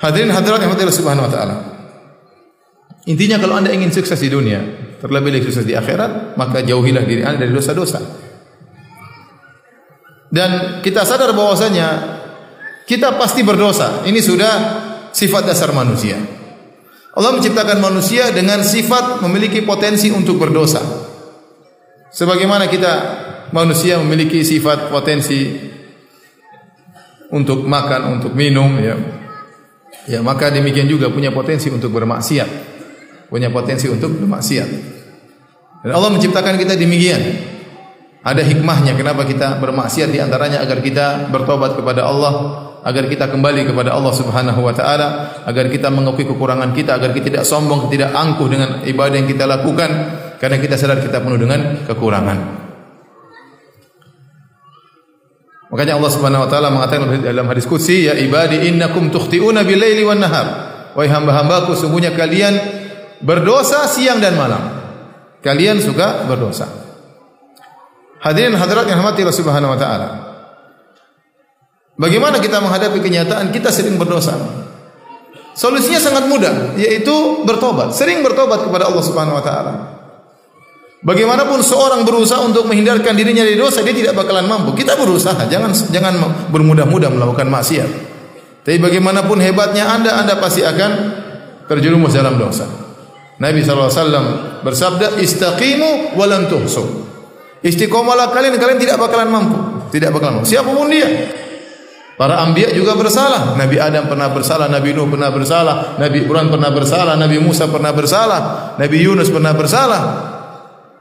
[0.00, 1.56] Hadirin hadirat yang Allah Subhanahu wa taala.
[3.04, 4.60] Intinya kalau Anda ingin sukses di dunia,
[5.00, 8.00] terlebih lagi sukses di akhirat, maka jauhilah diri Anda dari dosa-dosa.
[10.30, 11.88] Dan kita sadar bahwasanya
[12.88, 14.06] kita pasti berdosa.
[14.08, 14.54] Ini sudah
[15.12, 16.16] sifat dasar manusia.
[17.10, 20.80] Allah menciptakan manusia dengan sifat memiliki potensi untuk berdosa.
[22.14, 22.92] Sebagaimana kita
[23.50, 25.50] manusia memiliki sifat potensi
[27.34, 29.19] untuk makan, untuk minum, ya.
[30.10, 32.50] Ya, maka demikian juga punya potensi untuk bermaksiat.
[33.30, 34.68] Punya potensi untuk bermaksiat.
[35.86, 37.22] Dan Allah menciptakan kita demikian.
[38.20, 42.32] Ada hikmahnya kenapa kita bermaksiat di antaranya agar kita bertobat kepada Allah,
[42.84, 47.32] agar kita kembali kepada Allah Subhanahu wa taala, agar kita mengakui kekurangan kita, agar kita
[47.32, 49.90] tidak sombong, tidak angkuh dengan ibadah yang kita lakukan,
[50.36, 52.59] karena kita sadar kita penuh dengan kekurangan.
[55.70, 60.18] Makanya Allah Subhanahu wa taala mengatakan dalam hadis qudsi, "Ya ibadi innakum tukhti'una bil-laili wan
[60.18, 60.46] nahar."
[60.98, 62.58] Wahai hamba-hambaku, sungguhnya kalian
[63.22, 64.82] berdosa siang dan malam.
[65.38, 66.66] Kalian suka berdosa.
[68.20, 70.08] Hadirin hadirat yang rahmati Allah Subhanahu wa taala.
[71.94, 74.34] Bagaimana kita menghadapi kenyataan kita sering berdosa?
[75.54, 77.94] Solusinya sangat mudah, yaitu bertobat.
[77.94, 79.72] Sering bertobat kepada Allah Subhanahu wa taala.
[81.00, 84.76] Bagaimanapun seorang berusaha untuk menghindarkan dirinya dari dosa, dia tidak bakalan mampu.
[84.76, 86.12] Kita berusaha, jangan jangan
[86.52, 87.90] bermudah-mudah melakukan maksiat.
[88.60, 90.90] Tapi bagaimanapun hebatnya Anda, Anda pasti akan
[91.64, 92.68] terjerumus dalam dosa.
[93.40, 97.08] Nabi SAW bersabda, "Istaqimu walan tuhsu."
[97.64, 99.56] Istiqomalah kalian, kalian tidak bakalan mampu.
[99.88, 100.52] Tidak bakalan mampu.
[100.52, 101.08] Siapa pun dia.
[102.20, 103.56] Para anbiya juga bersalah.
[103.56, 107.96] Nabi Adam pernah bersalah, Nabi Nuh pernah bersalah, Nabi Ibrahim pernah bersalah, Nabi Musa pernah
[107.96, 108.40] bersalah,
[108.76, 110.02] Nabi Yunus pernah bersalah.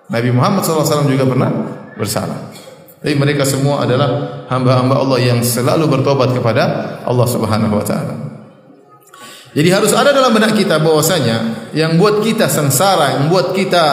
[0.10, 1.52] Nabi Muhammad SAW juga pernah
[1.94, 2.50] bersalah.
[3.00, 6.64] Tapi mereka semua adalah hamba-hamba Allah yang selalu bertobat kepada
[7.08, 8.16] Allah Subhanahu wa taala.
[9.56, 13.86] Jadi harus ada dalam benak kita bahwasanya yang buat kita sengsara, yang buat kita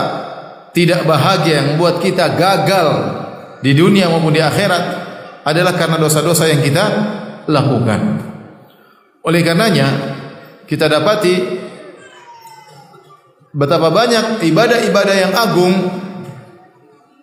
[0.77, 2.89] tidak bahagia, yang buat kita gagal
[3.65, 4.85] di dunia maupun di akhirat
[5.47, 6.85] adalah karena dosa-dosa yang kita
[7.49, 8.01] lakukan.
[9.25, 9.89] Oleh karenanya
[10.67, 11.35] kita dapati
[13.55, 15.75] betapa banyak ibadah-ibadah yang agung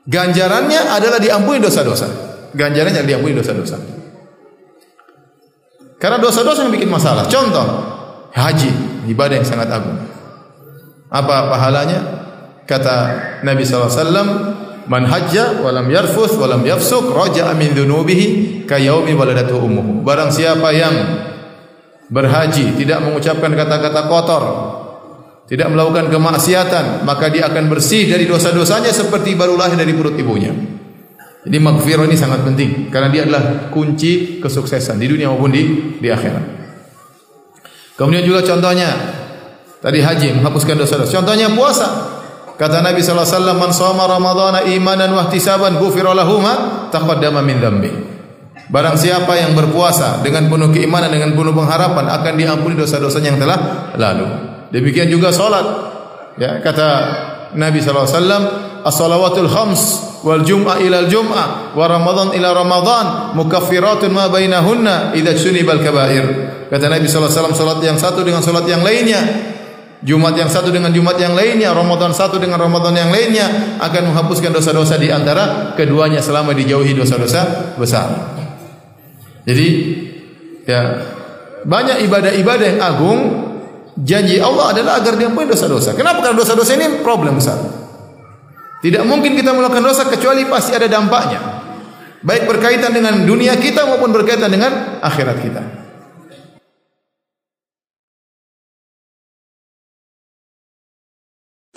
[0.03, 2.07] Ganjarannya adalah diampuni dosa-dosa.
[2.51, 3.77] Ganjarannya adalah diampuni dosa-dosa.
[5.95, 7.23] Karena dosa-dosa yang bikin masalah.
[7.31, 7.63] Contoh,
[8.35, 8.71] haji,
[9.07, 9.95] ibadah yang sangat agung.
[11.07, 11.99] Apa pahalanya?
[12.67, 12.95] Kata
[13.47, 19.63] Nabi SAW, Man hajja walam yarfus walam yafsuk raja'a min dhunubihi kayaumi waladatu.
[20.03, 20.95] Barang siapa yang
[22.11, 24.43] berhaji tidak mengucapkan kata-kata kotor,
[25.53, 30.49] tidak melakukan kemaksiatan, maka dia akan bersih dari dosa-dosanya seperti baru lahir dari perut ibunya.
[31.45, 36.09] Jadi maghfirah ini sangat penting karena dia adalah kunci kesuksesan di dunia maupun di di
[36.09, 36.41] akhirat.
[37.93, 38.97] Kemudian juga contohnya
[39.77, 41.21] tadi haji menghapuskan dosa-dosa.
[41.21, 42.17] Contohnya puasa.
[42.57, 47.45] Kata Nabi sallallahu alaihi wasallam, "Man shoma ramadhana imanan wa ihtisaban ghufira lahu ma taqaddama
[47.45, 47.91] min dhanbi."
[48.73, 53.57] Barang siapa yang berpuasa dengan penuh keimanan dengan penuh pengharapan akan diampuni dosa-dosanya yang telah
[54.01, 54.52] lalu.
[54.73, 55.93] Demikian juga salat.
[56.41, 56.89] Ya, kata
[57.53, 58.43] Nabi sallallahu alaihi wasallam,
[58.81, 59.81] "As-salawatul khams
[60.25, 66.25] wal jum'ah ila al-jum'ah wa ramadan ila ramadan mukaffiratun ma bainahunna idza sunibal kaba'ir."
[66.73, 69.53] Kata Nabi sallallahu alaihi wasallam, salat yang satu dengan salat yang lainnya
[70.03, 74.51] Jumat yang satu dengan Jumat yang lainnya, Ramadan satu dengan Ramadan yang lainnya akan menghapuskan
[74.51, 78.35] dosa-dosa di antara keduanya selama dijauhi dosa-dosa besar.
[79.47, 79.67] Jadi
[80.67, 81.07] ya
[81.63, 83.19] banyak ibadah-ibadah yang agung
[83.97, 85.93] janji Allah adalah agar diampuni dosa-dosa.
[85.93, 86.25] Kenapa?
[86.25, 87.57] Karena dosa-dosa ini problem besar.
[88.83, 91.39] Tidak mungkin kita melakukan dosa kecuali pasti ada dampaknya.
[92.23, 95.61] Baik berkaitan dengan dunia kita maupun berkaitan dengan akhirat kita.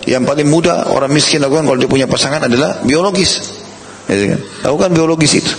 [0.07, 3.59] Yang paling mudah orang miskin lakukan kalau dia punya pasangan adalah biologis.
[4.07, 4.39] Ya, kan?
[4.63, 5.51] Lakukan biologis itu.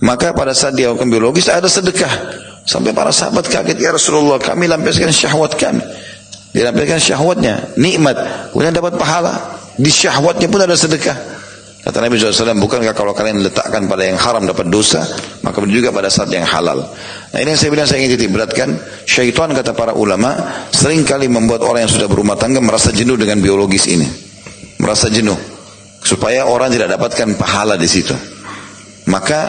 [0.00, 2.08] Maka pada saat dia lakukan biologis ada sedekah.
[2.64, 5.82] Sampai para sahabat kaget, ya Rasulullah kami lampiaskan syahwat kami.
[6.50, 8.16] Dilampiaskan syahwatnya, nikmat.
[8.50, 9.58] Kemudian dapat pahala.
[9.78, 11.40] Di syahwatnya pun ada sedekah.
[11.80, 15.00] Kata Nabi SAW, bukankah kalau kalian letakkan pada yang haram dapat dosa,
[15.40, 16.84] maka juga pada saat yang halal.
[17.32, 18.76] Nah ini yang saya bilang saya ingin titik beratkan,
[19.08, 20.36] syaitan kata para ulama,
[20.76, 24.04] sering kali membuat orang yang sudah berumah tangga merasa jenuh dengan biologis ini.
[24.76, 25.36] Merasa jenuh.
[26.04, 28.12] Supaya orang tidak dapatkan pahala di situ.
[29.08, 29.48] Maka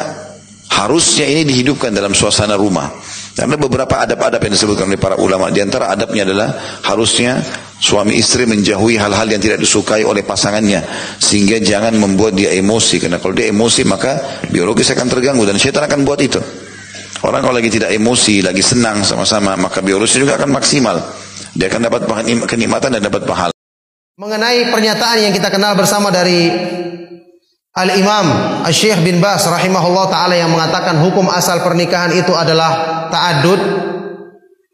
[0.71, 2.87] harusnya ini dihidupkan dalam suasana rumah.
[3.31, 6.51] Karena beberapa adab-adab yang disebutkan oleh para ulama, di antara adabnya adalah
[6.83, 7.39] harusnya
[7.79, 10.83] suami istri menjauhi hal-hal yang tidak disukai oleh pasangannya
[11.17, 12.99] sehingga jangan membuat dia emosi.
[12.99, 16.39] Karena kalau dia emosi maka biologis akan terganggu dan syaitan akan buat itu.
[17.21, 20.97] Orang kalau lagi tidak emosi lagi senang sama-sama maka biologis juga akan maksimal.
[21.55, 22.01] Dia akan dapat
[22.47, 23.55] kenikmatan dan dapat pahala.
[24.19, 26.51] Mengenai pernyataan yang kita kenal bersama dari
[27.71, 28.25] Al-Imam
[28.67, 33.91] Syekh bin Bas rahimahullah taala yang mengatakan hukum asal pernikahan itu adalah ta'adud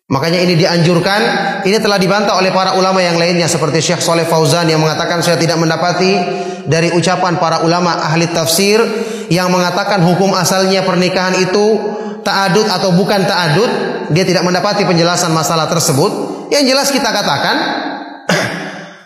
[0.07, 1.19] Makanya ini dianjurkan,
[1.67, 5.35] ini telah dibantah oleh para ulama yang lainnya seperti Syekh Soleh Fauzan yang mengatakan saya
[5.35, 6.15] tidak mendapati
[6.63, 8.79] dari ucapan para ulama ahli tafsir
[9.27, 11.75] yang mengatakan hukum asalnya pernikahan itu
[12.23, 13.71] ta'adud atau bukan ta'adud,
[14.15, 16.47] dia tidak mendapati penjelasan masalah tersebut.
[16.55, 17.55] Yang jelas kita katakan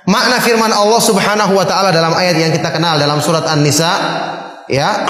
[0.10, 3.92] makna firman Allah Subhanahu wa taala dalam ayat yang kita kenal dalam surat An-Nisa
[4.70, 4.90] ya.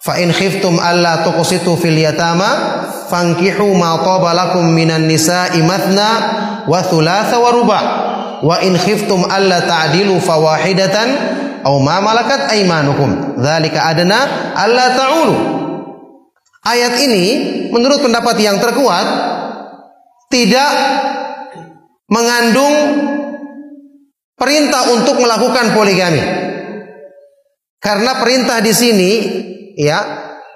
[0.00, 2.48] Fa in khiftum alla tuqsitu fil yatama
[3.12, 6.08] fankihu ma taba lakum minan nisa'i mathna
[6.64, 7.82] wa thulatha wa ruba'.
[8.40, 11.08] wa in khiftum alla ta'dilu fawahidatan
[11.68, 13.36] aw ma malakat aymanukum.
[13.36, 14.18] Dzalika adna
[14.56, 15.36] alla ta'ulu.
[16.64, 17.24] Ayat ini
[17.68, 19.06] menurut pendapat yang terkuat
[20.32, 20.70] tidak
[22.08, 22.76] mengandung
[24.40, 26.22] perintah untuk melakukan poligami
[27.76, 29.10] karena perintah di sini
[29.76, 30.00] ya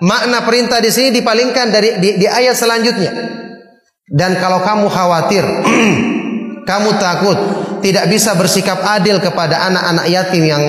[0.01, 3.13] makna perintah di sini dipalingkan dari di, di ayat selanjutnya
[4.09, 5.45] dan kalau kamu khawatir
[6.71, 7.39] kamu takut
[7.85, 10.65] tidak bisa bersikap adil kepada anak-anak yatim yang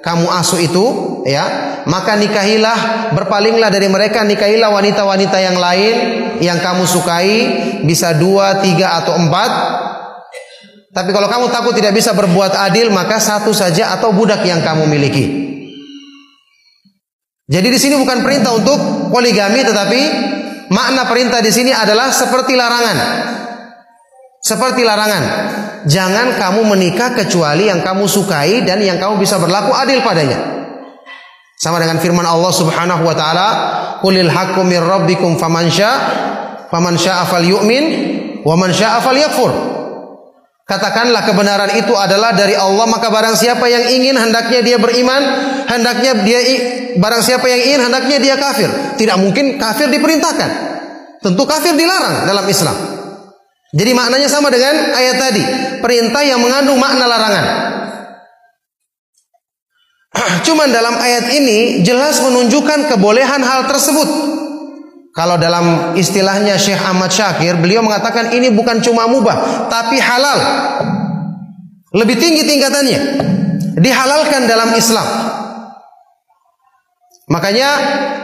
[0.00, 0.86] kamu asuh itu,
[1.28, 1.44] ya,
[1.84, 5.94] maka nikahilah, berpalinglah dari mereka, nikahilah wanita-wanita yang lain
[6.40, 7.32] yang kamu sukai,
[7.84, 9.52] bisa dua, tiga atau empat.
[10.90, 14.90] Tapi kalau kamu takut tidak bisa berbuat adil, maka satu saja atau budak yang kamu
[14.90, 15.24] miliki.
[17.46, 20.00] Jadi di sini bukan perintah untuk poligami, tetapi
[20.74, 22.98] makna perintah di sini adalah seperti larangan.
[24.42, 25.24] Seperti larangan.
[25.86, 30.38] Jangan kamu menikah kecuali yang kamu sukai dan yang kamu bisa berlaku adil padanya.
[31.54, 33.48] Sama dengan firman Allah Subhanahu wa taala,
[34.02, 35.96] "Qulil haqqu mir rabbikum faman syaa
[36.66, 37.84] faman syaa'a falyu'min
[38.42, 39.69] wa man syaa'a falyakfur."
[40.70, 45.18] Katakanlah kebenaran itu adalah dari Allah maka barang siapa yang ingin hendaknya dia beriman,
[45.66, 46.38] hendaknya dia
[46.94, 48.70] barang siapa yang ingin hendaknya dia kafir.
[48.94, 50.50] Tidak mungkin kafir diperintahkan.
[51.26, 52.78] Tentu kafir dilarang dalam Islam.
[53.74, 55.42] Jadi maknanya sama dengan ayat tadi,
[55.82, 57.46] perintah yang mengandung makna larangan.
[60.46, 64.38] Cuman dalam ayat ini jelas menunjukkan kebolehan hal tersebut.
[65.10, 70.38] Kalau dalam istilahnya Syekh Ahmad Syakir, beliau mengatakan ini bukan cuma mubah, tapi halal.
[71.90, 73.00] Lebih tinggi tingkatannya.
[73.74, 75.06] Dihalalkan dalam Islam.
[77.30, 77.70] Makanya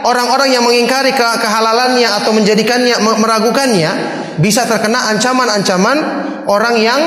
[0.03, 3.91] orang-orang yang mengingkari kehalalannya atau menjadikannya meragukannya
[4.43, 5.97] bisa terkena ancaman-ancaman
[6.47, 6.99] orang yang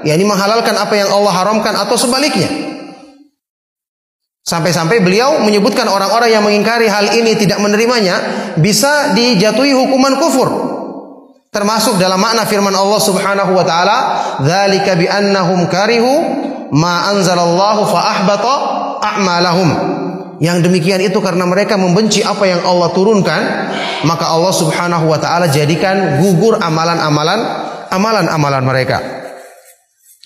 [0.00, 2.71] yakni menghalalkan apa yang Allah haramkan atau sebaliknya.
[4.42, 8.18] Sampai-sampai beliau menyebutkan orang-orang yang mengingkari hal ini tidak menerimanya
[8.58, 10.50] bisa dijatuhi hukuman kufur.
[11.52, 13.98] Termasuk dalam makna firman Allah Subhanahu wa taala,
[14.42, 16.10] "Dzalika bi annahum karihu
[16.74, 18.54] ma anzalallahu fa ahbata
[18.98, 19.70] a'malahum."
[20.42, 23.42] Yang demikian itu karena mereka membenci apa yang Allah turunkan,
[24.08, 27.46] maka Allah Subhanahu wa taala jadikan gugur amalan-amalan
[27.94, 28.98] amalan-amalan mereka.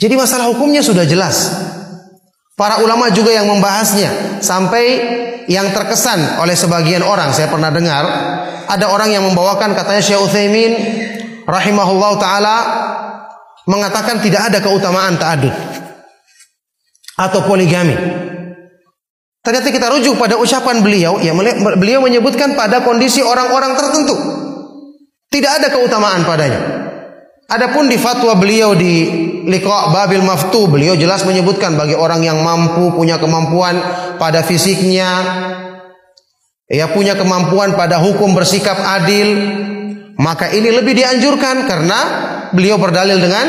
[0.00, 1.65] Jadi masalah hukumnya sudah jelas.
[2.56, 4.84] Para ulama juga yang membahasnya sampai
[5.44, 8.04] yang terkesan oleh sebagian orang saya pernah dengar
[8.64, 10.72] ada orang yang membawakan katanya Syekh Utsaimin
[11.44, 12.56] rahimahullah taala
[13.68, 15.52] mengatakan tidak ada keutamaan ta'adud
[17.16, 17.94] atau poligami.
[19.44, 21.30] Ternyata kita rujuk pada ucapan beliau, ya
[21.78, 24.16] beliau menyebutkan pada kondisi orang-orang tertentu.
[25.30, 26.60] Tidak ada keutamaan padanya.
[27.46, 29.06] Adapun di fatwa beliau di
[29.46, 33.78] Liqa Babil Maftu, beliau jelas menyebutkan bagi orang yang mampu punya kemampuan
[34.18, 35.10] pada fisiknya,
[36.66, 39.38] ya punya kemampuan pada hukum bersikap adil,
[40.18, 41.98] maka ini lebih dianjurkan karena
[42.50, 43.46] beliau berdalil dengan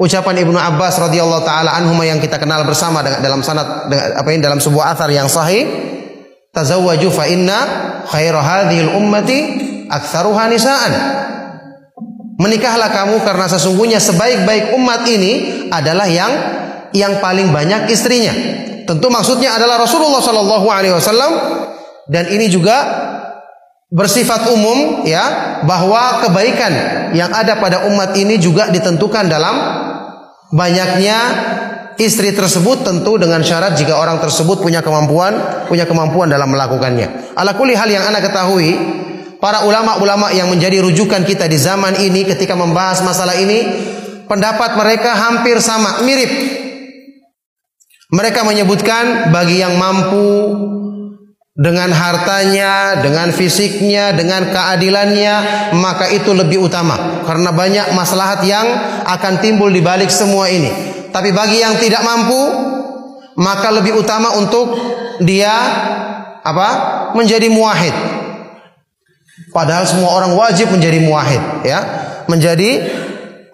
[0.00, 4.64] ucapan Ibnu Abbas radhiyallahu taala anhuma yang kita kenal bersama dalam sanad apa ini dalam
[4.64, 5.68] sebuah athar yang sahih.
[6.48, 7.58] Tazawwaju fa inna
[8.08, 9.38] khaira hadhil ummati
[9.92, 10.92] aktsaruha nisaan
[12.38, 15.32] menikahlah kamu karena sesungguhnya sebaik-baik umat ini
[15.68, 16.32] adalah yang
[16.94, 18.32] yang paling banyak istrinya
[18.88, 21.32] tentu maksudnya adalah Rasulullah sallallahu alaihi wasallam
[22.08, 22.76] dan ini juga
[23.92, 26.72] bersifat umum ya bahwa kebaikan
[27.12, 29.56] yang ada pada umat ini juga ditentukan dalam
[30.52, 31.18] banyaknya
[31.98, 37.34] istri tersebut tentu dengan syarat jika orang tersebut punya kemampuan punya kemampuan dalam melakukannya.
[37.36, 38.70] Ala hal yang anda ketahui,
[39.38, 43.66] para ulama-ulama yang menjadi rujukan kita di zaman ini ketika membahas masalah ini,
[44.26, 46.30] pendapat mereka hampir sama, mirip.
[48.08, 50.56] Mereka menyebutkan bagi yang mampu
[51.58, 55.34] dengan hartanya, dengan fisiknya, dengan keadilannya,
[55.74, 58.64] maka itu lebih utama karena banyak maslahat yang
[59.04, 60.70] akan timbul di balik semua ini.
[61.10, 62.42] Tapi bagi yang tidak mampu,
[63.36, 64.72] maka lebih utama untuk
[65.20, 65.52] dia
[66.46, 66.68] apa?
[67.12, 68.17] menjadi muahid.
[69.54, 71.80] Padahal semua orang wajib menjadi muahid, ya.
[72.28, 72.84] Menjadi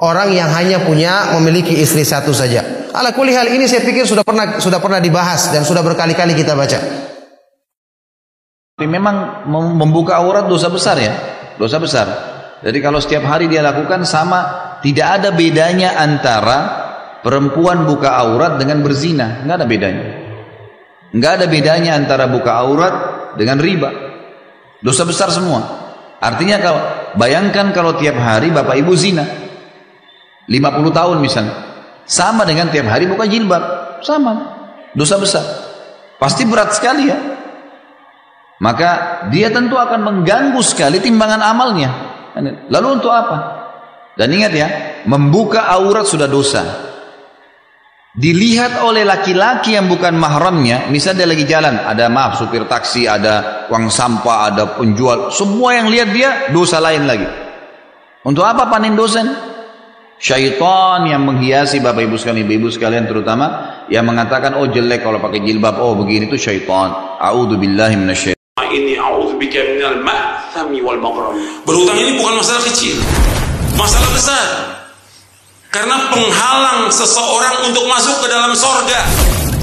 [0.02, 2.90] orang yang hanya punya memiliki istri satu saja.
[2.94, 6.78] Ala hal ini saya pikir sudah pernah sudah pernah dibahas dan sudah berkali-kali kita baca.
[8.74, 9.46] Tapi memang
[9.78, 11.14] membuka aurat dosa besar ya,
[11.58, 12.06] dosa besar.
[12.62, 16.58] Jadi kalau setiap hari dia lakukan sama, tidak ada bedanya antara
[17.22, 20.06] perempuan buka aurat dengan berzina, nggak ada bedanya.
[21.14, 22.94] Nggak ada bedanya antara buka aurat
[23.38, 24.13] dengan riba.
[24.84, 25.64] Dosa besar semua.
[26.20, 26.80] Artinya kalau
[27.16, 29.24] bayangkan kalau tiap hari bapak ibu zina,
[30.44, 31.56] 50 tahun misalnya,
[32.04, 33.64] Sama dengan tiap hari buka jilbab.
[34.04, 34.32] Sama.
[34.92, 35.40] Dosa besar.
[36.20, 37.16] Pasti berat sekali ya.
[38.60, 41.90] Maka dia tentu akan mengganggu sekali timbangan amalnya.
[42.68, 43.36] Lalu untuk apa?
[44.20, 44.68] Dan ingat ya,
[45.08, 46.92] membuka aurat sudah dosa.
[48.14, 53.66] Dilihat oleh laki-laki yang bukan mahramnya, misalnya dia lagi jalan, ada maaf supir taksi, ada
[53.74, 57.26] uang sampah, ada penjual, semua yang lihat dia dosa lain lagi.
[58.22, 59.26] Untuk apa panen dosen?
[60.14, 65.42] Syaitan yang menghiasi bapak ibu sekalian, ibu sekalian terutama yang mengatakan oh jelek kalau pakai
[65.42, 67.18] jilbab, oh begini itu syaitan.
[67.18, 68.38] A'udzu billahi minasyaitan.
[68.62, 71.02] Ini a'udzubika minal ma'thami wal.
[71.66, 72.94] Berutang ini bukan masalah kecil.
[73.74, 74.73] Masalah besar.
[75.74, 79.10] Karena penghalang seseorang untuk masuk ke dalam sorga.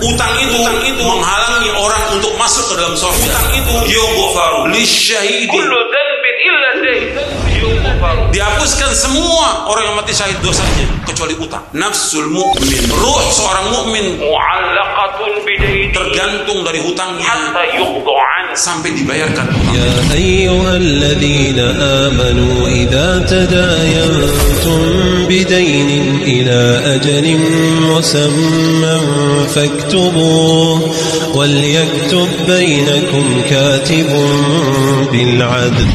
[0.04, 3.32] Utang itu, utang itu menghalangi orang untuk masuk ke dalam sorga.
[3.32, 5.47] Utang itu yughfaru lisyahidi.
[5.47, 7.31] Kullu dhanbin illa.
[8.32, 11.62] Dihapuskan semua orang yang mati syahid dosanya kecuali utang.
[11.76, 14.06] Nafsul mu'min, ruh seorang mukmin
[15.92, 17.36] tergantung dari hutangnya
[18.56, 19.48] sampai dibayarkan.
[19.72, 24.82] يا أيها الذين آمنوا إذا تداينتم
[25.30, 26.62] بدين إلى
[26.96, 27.26] أجل
[27.88, 29.00] مسمى
[29.56, 30.96] فاكتبوه
[31.36, 34.10] وليكتب بينكم كاتب
[35.12, 35.88] بالعدل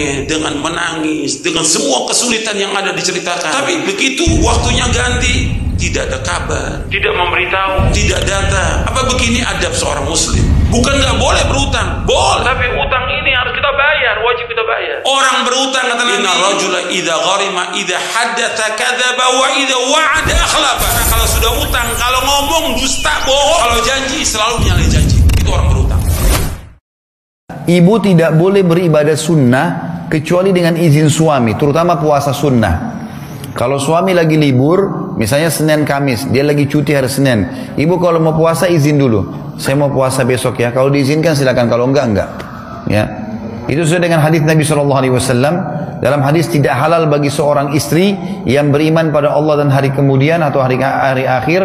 [0.00, 3.52] merengek-rengek, dengan menangis, dengan semua kesulitan yang ada diceritakan.
[3.52, 8.84] Tapi begitu waktunya ganti, tidak ada kabar, tidak memberitahu, tidak data.
[8.88, 10.44] Apa begini adab seorang muslim?
[10.70, 12.46] Bukan nggak boleh berutang, boleh.
[12.46, 14.96] Tapi utang ini harus kita bayar, wajib kita bayar.
[15.02, 20.88] Orang berutang kata Nabi, Inna rajula idza gharima idza haddatha kadzaba wa idza wa'ada akhlafa.
[20.94, 25.18] Nah, kalau sudah utang, kalau ngomong dusta, bohong, kalau janji selalu menyalahi janji.
[25.42, 25.79] Itu orang berutang.
[27.68, 29.66] Ibu tidak boleh beribadah sunnah
[30.10, 32.98] kecuali dengan izin suami, terutama puasa sunnah.
[33.50, 37.46] Kalau suami lagi libur, misalnya Senin Kamis, dia lagi cuti hari Senin.
[37.74, 39.52] Ibu kalau mau puasa izin dulu.
[39.58, 40.70] Saya mau puasa besok ya.
[40.70, 42.30] Kalau diizinkan silakan, kalau enggak enggak.
[42.86, 43.04] Ya.
[43.66, 45.54] Itu sesuai dengan hadis Nabi Shallallahu Alaihi Wasallam.
[46.00, 48.16] Dalam hadis tidak halal bagi seorang istri
[48.48, 51.60] yang beriman pada Allah dan hari kemudian atau hari hari akhir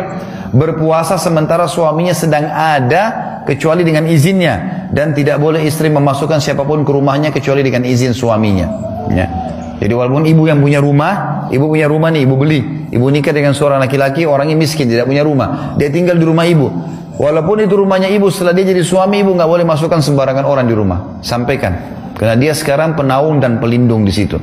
[0.52, 3.04] berpuasa sementara suaminya sedang ada
[3.48, 8.14] kecuali dengan izinnya dan tidak boleh istri memasukkan siapa pun ke rumahnya kecuali dengan izin
[8.14, 8.68] suaminya.
[9.10, 9.28] Ya.
[9.76, 13.52] Jadi walaupun ibu yang punya rumah, ibu punya rumah nih, ibu beli, ibu nikah dengan
[13.52, 16.72] seorang laki-laki, orangnya miskin, tidak punya rumah, dia tinggal di rumah ibu.
[17.16, 20.76] Walaupun itu rumahnya ibu, setelah dia jadi suami, ibu nggak boleh masukkan sembarangan orang di
[20.76, 21.20] rumah.
[21.20, 21.76] Sampaikan,
[22.16, 24.40] karena dia sekarang penaung dan pelindung di situ.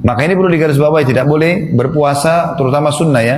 [0.00, 3.36] Maka ini perlu digarisbawahi, tidak boleh berpuasa, terutama sunnah ya.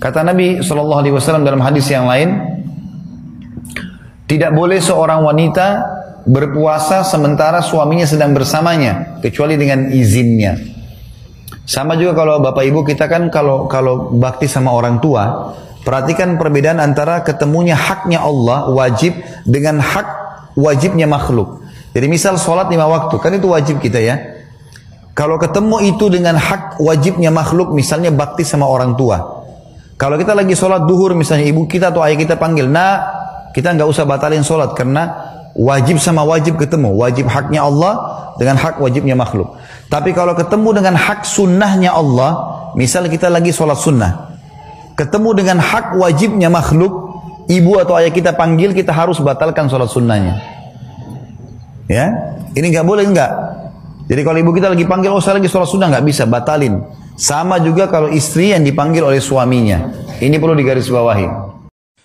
[0.00, 2.59] Kata Nabi Wasallam dalam hadis yang lain,
[4.30, 5.66] tidak boleh seorang wanita
[6.22, 10.54] berpuasa sementara suaminya sedang bersamanya kecuali dengan izinnya.
[11.66, 16.78] Sama juga kalau bapak ibu kita kan kalau kalau bakti sama orang tua, perhatikan perbedaan
[16.78, 20.06] antara ketemunya haknya Allah wajib dengan hak
[20.54, 21.66] wajibnya makhluk.
[21.90, 24.14] Jadi misal sholat lima waktu kan itu wajib kita ya.
[25.10, 29.42] Kalau ketemu itu dengan hak wajibnya makhluk, misalnya bakti sama orang tua.
[29.98, 33.88] Kalau kita lagi sholat duhur misalnya ibu kita atau ayah kita panggil, nah kita nggak
[33.88, 35.10] usah batalin sholat karena
[35.54, 36.94] wajib sama wajib ketemu.
[36.94, 37.94] Wajib haknya Allah
[38.38, 39.58] dengan hak wajibnya makhluk.
[39.90, 42.32] Tapi kalau ketemu dengan hak sunnahnya Allah,
[42.78, 44.38] misal kita lagi sholat sunnah,
[44.94, 50.38] ketemu dengan hak wajibnya makhluk, ibu atau ayah kita panggil, kita harus batalkan sholat sunnahnya.
[51.90, 53.32] Ya, ini nggak boleh nggak.
[54.06, 56.82] Jadi kalau ibu kita lagi panggil, oh saya lagi sholat sunnah nggak bisa, batalin.
[57.18, 59.92] Sama juga kalau istri yang dipanggil oleh suaminya.
[60.22, 61.59] Ini perlu digarisbawahi.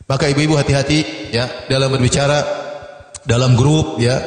[0.06, 2.46] Maka ibu-ibu hati-hati ya dalam berbicara
[3.26, 4.22] dalam grup ya.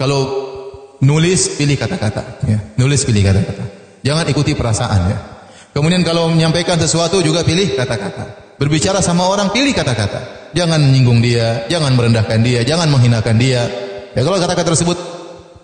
[0.00, 0.20] Kalau
[1.04, 2.58] nulis pilih kata-kata ya.
[2.80, 3.64] Nulis pilih kata-kata.
[4.02, 5.18] Jangan ikuti perasaan ya.
[5.72, 8.56] Kemudian kalau menyampaikan sesuatu juga pilih kata-kata.
[8.56, 10.52] Berbicara sama orang pilih kata-kata.
[10.52, 13.64] Jangan menyinggung dia, jangan merendahkan dia, jangan menghinakan dia.
[14.12, 14.98] Ya kalau kata-kata tersebut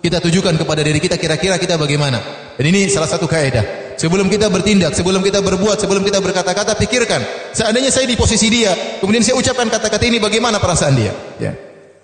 [0.01, 2.17] kita tujukan kepada diri kita kira-kira kita bagaimana.
[2.57, 3.78] Dan ini salah satu kaidah.
[3.99, 7.19] Sebelum kita bertindak, sebelum kita berbuat, sebelum kita berkata-kata, pikirkan.
[7.51, 8.71] Seandainya saya di posisi dia,
[9.03, 11.11] kemudian saya ucapkan kata-kata ini, bagaimana perasaan dia?
[11.35, 11.51] Ya.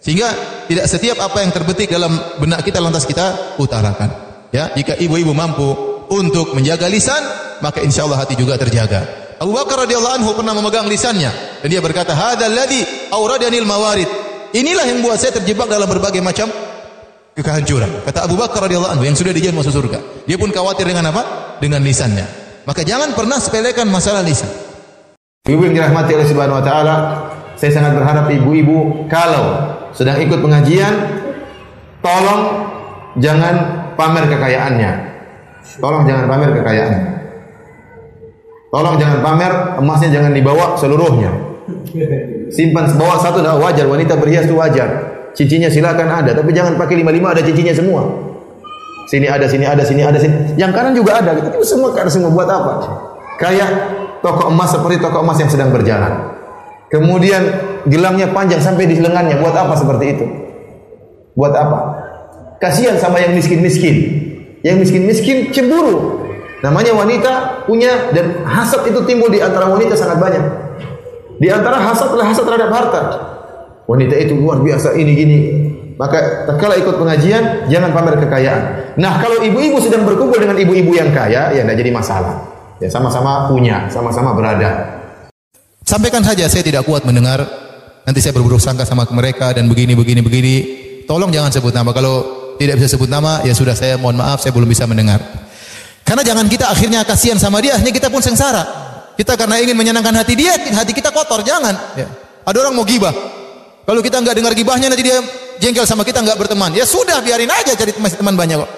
[0.03, 0.27] Sehingga
[0.67, 4.11] tidak setiap apa yang terbetik dalam benak kita lantas kita utarakan.
[4.51, 5.71] Ya, jika ibu-ibu mampu
[6.11, 7.23] untuk menjaga lisan,
[7.63, 9.31] maka insya Allah hati juga terjaga.
[9.39, 11.31] Abu Bakar radhiyallahu anhu pernah memegang lisannya
[11.63, 14.07] dan dia berkata, "Hadzal ladzi awradanil mawarid."
[14.55, 16.47] Inilah yang membuat saya terjebak dalam berbagai macam
[17.43, 17.89] kehancuran.
[18.07, 19.99] Kata Abu Bakar radhiyallahu anhu yang sudah dijamin masuk surga.
[20.23, 21.57] Dia pun khawatir dengan apa?
[21.59, 22.23] Dengan lisannya.
[22.63, 24.47] Maka jangan pernah sepelekan masalah lisan.
[25.45, 26.95] Ibu yang dirahmati oleh Subhanahu wa taala,
[27.53, 30.93] saya sangat berharap ibu-ibu kalau sedang ikut pengajian
[32.01, 32.41] tolong
[33.21, 33.55] jangan
[33.95, 34.91] pamer kekayaannya.
[35.77, 36.93] Tolong jangan pamer kekayaan.
[38.73, 41.31] Tolong jangan pamer emasnya jangan dibawa seluruhnya.
[42.51, 45.14] Simpan bawa satu dah wajar wanita berhias itu wajar.
[45.35, 48.07] Cincinnya silakan ada tapi jangan pakai lima lima ada cincinnya semua.
[49.05, 50.57] Sini ada, sini ada, sini ada, sini.
[50.57, 51.37] Yang kanan juga ada.
[51.37, 52.73] Itu semua ada semua buat apa?
[53.37, 53.69] Kayak
[54.25, 56.33] toko emas seperti toko emas yang sedang berjalan.
[56.89, 57.43] Kemudian
[57.85, 59.37] gelangnya panjang sampai di lengannya.
[59.37, 60.25] Buat apa seperti itu?
[61.37, 61.79] Buat apa?
[62.57, 63.95] Kasihan sama yang miskin-miskin.
[64.65, 66.25] Yang miskin-miskin cemburu.
[66.65, 70.43] Namanya wanita punya dan hasad itu timbul di antara wanita sangat banyak.
[71.37, 73.01] Di antara hasad adalah hasad terhadap harta.
[73.85, 75.39] Wanita itu luar biasa ini gini.
[75.95, 78.61] Maka tatkala ikut pengajian jangan pamer kekayaan.
[78.99, 82.35] Nah, kalau ibu-ibu sedang berkumpul dengan ibu-ibu yang kaya, ya tidak jadi masalah.
[82.83, 84.99] Ya sama-sama punya, sama-sama berada.
[85.85, 87.45] Sampaikan saja saya tidak kuat mendengar
[88.03, 90.55] nanti saya berburuk sangka sama mereka dan begini begini begini.
[91.07, 91.95] Tolong jangan sebut nama.
[91.95, 92.15] Kalau
[92.59, 95.21] tidak bisa sebut nama ya sudah saya mohon maaf saya belum bisa mendengar.
[96.03, 98.61] Karena jangan kita akhirnya kasihan sama dia, akhirnya kita pun sengsara.
[99.15, 101.73] Kita karena ingin menyenangkan hati dia, hati kita kotor, jangan.
[101.95, 102.11] Ya.
[102.45, 103.15] Ada orang mau gibah.
[103.85, 105.21] Kalau kita nggak dengar gibahnya nanti dia
[105.61, 106.73] jengkel sama kita nggak berteman.
[106.73, 108.71] Ya sudah biarin aja cari teman, teman banyak kok.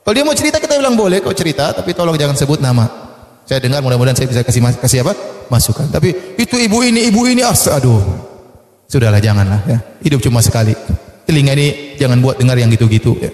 [0.00, 2.88] Kalau dia mau cerita kita bilang boleh kok cerita, tapi tolong jangan sebut nama.
[3.44, 5.12] Saya dengar mudah-mudahan saya bisa kasih kasih apa?
[5.50, 5.90] masukan.
[5.90, 8.00] Tapi itu ibu ini, ibu ini as aduh.
[8.86, 9.78] Sudahlah janganlah ya.
[10.02, 10.72] Hidup cuma sekali.
[11.26, 13.30] Telinga ini jangan buat dengar yang gitu-gitu ya.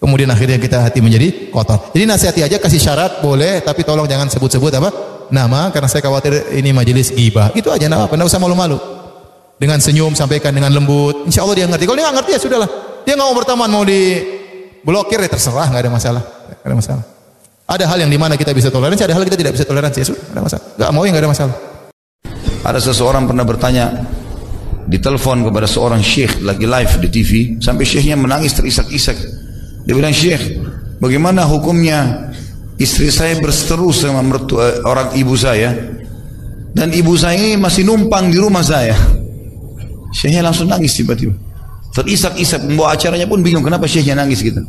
[0.00, 1.92] Kemudian akhirnya kita hati menjadi kotor.
[1.92, 4.88] Jadi nasihati aja kasih syarat boleh, tapi tolong jangan sebut-sebut apa
[5.28, 7.52] nama karena saya khawatir ini majelis gibah.
[7.52, 8.99] Itu aja nama apa, enggak usah malu-malu
[9.60, 11.28] dengan senyum sampaikan dengan lembut.
[11.28, 11.84] Insya Allah dia ngerti.
[11.84, 12.70] Kalau dia nggak ngerti ya sudahlah.
[13.04, 14.00] Dia nggak mau berteman mau di
[14.80, 15.68] blokir ya terserah.
[15.68, 16.22] Nggak ada masalah.
[16.24, 17.04] Nggak ada masalah.
[17.70, 20.06] Ada hal yang di mana kita bisa toleransi ada hal kita tidak bisa toleransi ya
[20.08, 20.24] sudah.
[20.32, 20.64] Ada masalah.
[20.80, 21.54] Nggak mau ya nggak ada masalah.
[22.60, 23.84] Ada seseorang pernah bertanya
[24.90, 27.30] ditelepon kepada seorang syekh lagi live di TV
[27.60, 29.16] sampai syekhnya menangis terisak-isak.
[29.84, 30.56] Dia bilang syekh
[31.04, 32.32] bagaimana hukumnya
[32.80, 36.00] istri saya berseteru sama mertua, orang ibu saya?
[36.70, 39.19] Dan ibu saya ini masih numpang di rumah saya
[40.10, 41.34] Syekhnya langsung nangis tiba-tiba.
[41.90, 44.62] Terisak-isak membawa acaranya pun bingung kenapa syekhnya nangis gitu.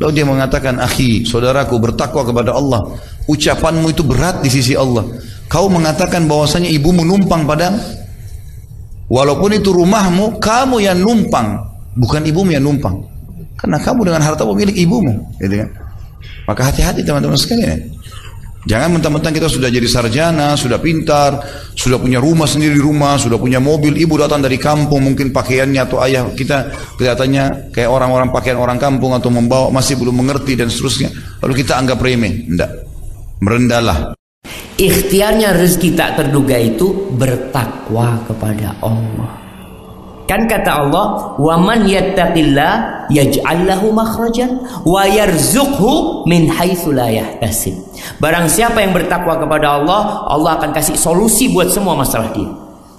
[0.00, 2.98] Lalu dia mengatakan, "Akhi, saudaraku, bertakwa kepada Allah.
[3.30, 5.06] Ucapanmu itu berat di sisi Allah.
[5.46, 7.78] Kau mengatakan bahwasanya ibumu numpang padamu.
[9.06, 11.60] Walaupun itu rumahmu, kamu yang numpang,
[11.94, 13.04] bukan ibumu yang numpang.
[13.54, 15.70] Karena kamu dengan harta milik ibumu, gitu kan?
[16.48, 17.93] Maka hati-hati teman-teman sekalian.
[18.64, 21.36] Jangan mentang-mentang kita sudah jadi sarjana, sudah pintar,
[21.76, 25.80] sudah punya rumah sendiri di rumah, sudah punya mobil, ibu datang dari kampung, mungkin pakaiannya
[25.84, 30.72] atau ayah kita kelihatannya kayak orang-orang pakaian orang kampung atau membawa masih belum mengerti dan
[30.72, 31.12] seterusnya.
[31.44, 32.72] Lalu kita anggap remeh, enggak.
[33.44, 34.16] Merendahlah.
[34.80, 39.43] Ikhtiarnya rezeki tak terduga itu bertakwa kepada Allah.
[40.24, 47.76] Kan kata Allah, "Wa man yattaqillah yaj'al lahu makhrajan wa yarzuqhu min haitsu la yahtasib."
[48.18, 52.48] Barang siapa yang bertakwa kepada Allah, Allah akan kasih solusi buat semua masalah dia.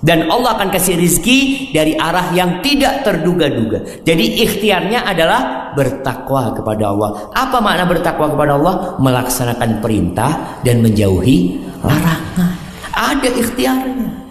[0.06, 4.06] Dan Allah akan kasih rizki dari arah yang tidak terduga-duga.
[4.06, 7.34] Jadi ikhtiarnya adalah bertakwa kepada Allah.
[7.34, 9.02] Apa makna bertakwa kepada Allah?
[9.02, 12.54] Melaksanakan perintah dan menjauhi larangan.
[12.94, 14.25] Ada ikhtiarnya.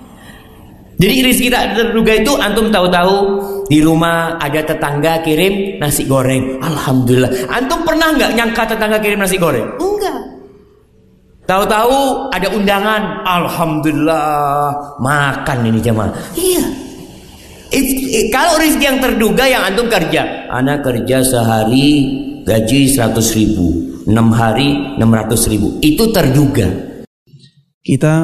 [1.04, 3.16] Jadi rezeki tak terduga itu antum tahu-tahu
[3.68, 6.56] di rumah ada tetangga kirim nasi goreng.
[6.64, 7.44] Alhamdulillah.
[7.52, 9.68] Antum pernah nggak nyangka tetangga kirim nasi goreng?
[9.76, 10.16] Enggak.
[11.44, 13.20] Tahu-tahu ada undangan.
[13.20, 16.08] Alhamdulillah makan ini jemaah.
[16.40, 16.64] Iya.
[17.68, 22.16] It, it, kalau rezeki yang terduga yang antum kerja, anak kerja sehari
[22.48, 23.66] gaji 100 ribu,
[24.08, 26.93] 6 hari 600 ribu, itu terduga.
[27.84, 28.14] Kita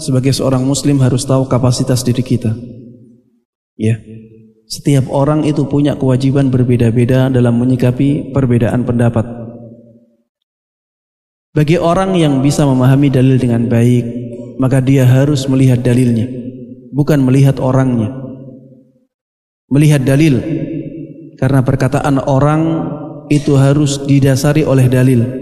[0.00, 2.56] sebagai seorang muslim harus tahu kapasitas diri kita.
[3.76, 4.00] Ya.
[4.64, 9.28] Setiap orang itu punya kewajiban berbeda-beda dalam menyikapi perbedaan pendapat.
[11.52, 14.04] Bagi orang yang bisa memahami dalil dengan baik,
[14.56, 16.24] maka dia harus melihat dalilnya,
[16.96, 18.16] bukan melihat orangnya.
[19.68, 20.40] Melihat dalil
[21.36, 22.62] karena perkataan orang
[23.28, 25.41] itu harus didasari oleh dalil.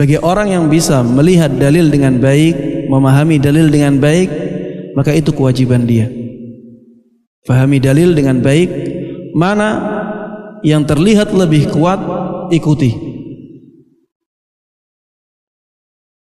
[0.00, 4.32] Bagi orang yang bisa melihat dalil dengan baik, memahami dalil dengan baik,
[4.96, 6.08] maka itu kewajiban dia.
[7.44, 8.68] Fahami dalil dengan baik,
[9.36, 9.68] mana
[10.64, 12.00] yang terlihat lebih kuat,
[12.48, 12.96] ikuti.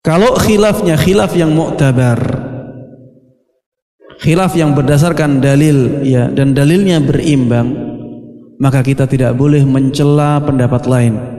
[0.04, 2.20] Kalau khilafnya khilaf yang mu'tabar,
[4.20, 7.72] khilaf yang berdasarkan dalil ya dan dalilnya berimbang,
[8.60, 11.39] maka kita tidak boleh mencela pendapat lain.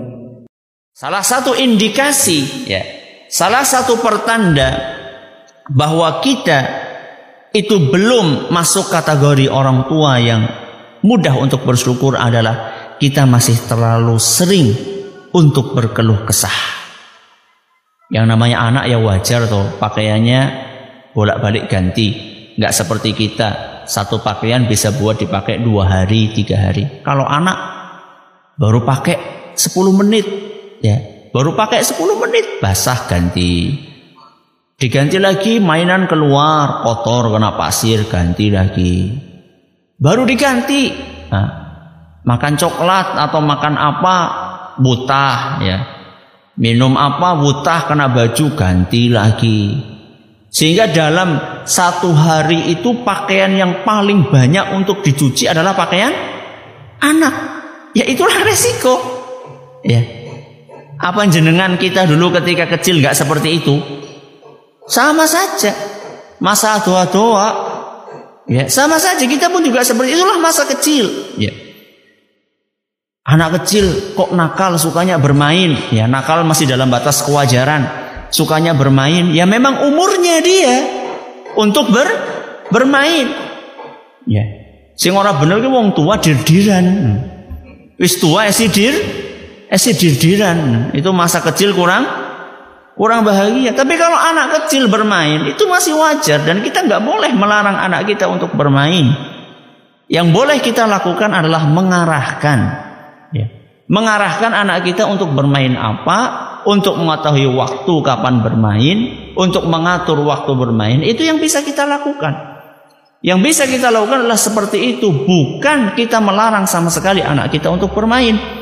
[1.00, 2.84] Salah satu indikasi ya,
[3.32, 4.68] salah satu pertanda
[5.72, 6.60] bahwa kita
[7.56, 10.44] itu belum masuk kategori orang tua yang
[11.00, 14.76] mudah untuk bersyukur adalah kita masih terlalu sering
[15.32, 16.52] untuk berkeluh kesah.
[18.12, 20.40] Yang namanya anak ya wajar tuh pakaiannya
[21.16, 22.08] bolak-balik ganti.
[22.60, 23.48] Nggak seperti kita
[23.88, 27.00] satu pakaian bisa buat dipakai dua hari, tiga hari.
[27.00, 27.56] Kalau anak
[28.60, 29.16] baru pakai
[29.56, 30.49] 10 menit,
[30.80, 30.96] ya
[31.30, 33.88] baru pakai 10 menit basah ganti.
[34.80, 39.12] Diganti lagi mainan keluar kotor kena pasir ganti lagi.
[40.00, 40.88] Baru diganti.
[41.28, 41.48] Nah,
[42.24, 44.16] makan coklat atau makan apa
[44.80, 45.78] butah ya.
[46.56, 49.76] Minum apa butah kena baju ganti lagi.
[50.50, 56.10] Sehingga dalam satu hari itu pakaian yang paling banyak untuk dicuci adalah pakaian
[57.04, 57.34] anak.
[57.94, 58.98] Ya itulah resiko.
[59.86, 60.19] Ya.
[61.00, 63.80] Apa jenengan kita dulu ketika kecil nggak seperti itu?
[64.84, 65.72] Sama saja.
[66.44, 67.72] Masa doa-doa.
[68.44, 71.08] Ya, sama saja kita pun juga seperti itulah masa kecil.
[71.40, 71.56] Ya.
[73.24, 75.72] Anak kecil kok nakal sukanya bermain.
[75.88, 77.88] Ya, nakal masih dalam batas kewajaran.
[78.28, 79.32] Sukanya bermain.
[79.32, 80.74] Ya memang umurnya dia
[81.56, 82.08] untuk ber
[82.68, 83.30] bermain.
[84.28, 84.44] Ya.
[85.00, 87.16] Sing ora bener ki wong tua dirdiran.
[87.96, 88.48] Wis tua
[89.70, 90.90] esidir esidirdiran.
[90.90, 92.04] Itu masa kecil kurang
[92.98, 93.72] kurang bahagia.
[93.72, 98.26] Tapi kalau anak kecil bermain itu masih wajar dan kita nggak boleh melarang anak kita
[98.26, 99.08] untuk bermain.
[100.10, 102.58] Yang boleh kita lakukan adalah mengarahkan,
[103.30, 103.46] ya.
[103.86, 106.18] mengarahkan anak kita untuk bermain apa,
[106.66, 108.98] untuk mengetahui waktu kapan bermain,
[109.38, 112.50] untuk mengatur waktu bermain itu yang bisa kita lakukan.
[113.22, 117.94] Yang bisa kita lakukan adalah seperti itu, bukan kita melarang sama sekali anak kita untuk
[117.94, 118.59] bermain.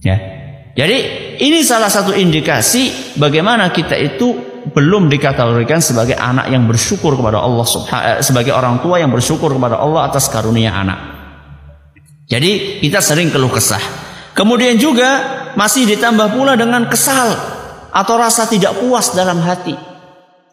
[0.00, 0.16] Ya.
[0.76, 0.98] Jadi
[1.44, 7.66] ini salah satu indikasi bagaimana kita itu belum dikategorikan sebagai anak yang bersyukur kepada Allah
[7.66, 10.98] subhanahu sebagai orang tua yang bersyukur kepada Allah atas karunia anak.
[12.30, 13.82] Jadi kita sering keluh kesah.
[14.36, 15.10] Kemudian juga
[15.58, 17.34] masih ditambah pula dengan kesal
[17.90, 19.74] atau rasa tidak puas dalam hati.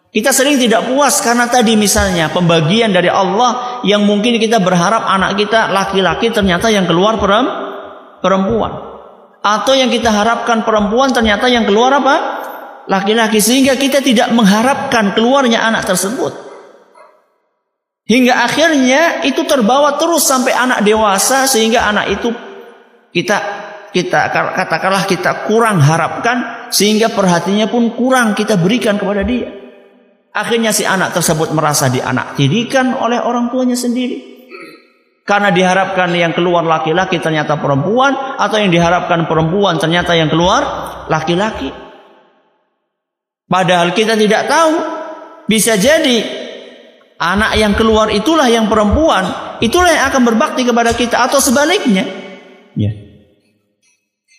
[0.09, 5.37] Kita sering tidak puas karena tadi misalnya pembagian dari Allah yang mungkin kita berharap anak
[5.37, 7.21] kita laki-laki ternyata yang keluar
[8.17, 8.86] perempuan
[9.47, 12.15] atau yang kita harapkan perempuan ternyata yang keluar apa?
[12.91, 16.35] Laki-laki sehingga kita tidak mengharapkan keluarnya anak tersebut.
[18.07, 22.31] Hingga akhirnya itu terbawa terus sampai anak dewasa sehingga anak itu
[23.11, 23.37] kita
[23.91, 29.47] kita katakanlah kita kurang harapkan sehingga perhatiannya pun kurang kita berikan kepada dia.
[30.31, 34.36] Akhirnya si anak tersebut merasa dianak didikan oleh orang tuanya sendiri.
[35.27, 40.63] Karena diharapkan yang keluar laki-laki ternyata perempuan atau yang diharapkan perempuan ternyata yang keluar
[41.11, 41.67] laki-laki.
[43.43, 44.95] Padahal kita tidak tahu.
[45.47, 46.23] Bisa jadi
[47.19, 52.03] anak yang keluar itulah yang perempuan, itulah yang akan berbakti kepada kita atau sebaliknya.
[52.75, 52.91] Ya.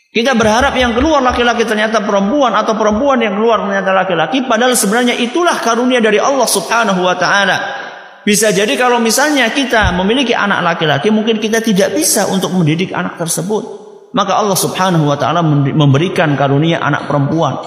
[0.08, 5.20] Kita berharap yang keluar laki-laki ternyata perempuan atau perempuan yang keluar ternyata laki-laki padahal sebenarnya
[5.20, 7.87] itulah karunia dari Allah Subhanahu wa taala.
[8.26, 13.16] Bisa jadi kalau misalnya kita memiliki anak laki-laki, mungkin kita tidak bisa untuk mendidik anak
[13.20, 13.64] tersebut.
[14.12, 17.60] Maka Allah Subhanahu wa taala memberikan karunia anak perempuan.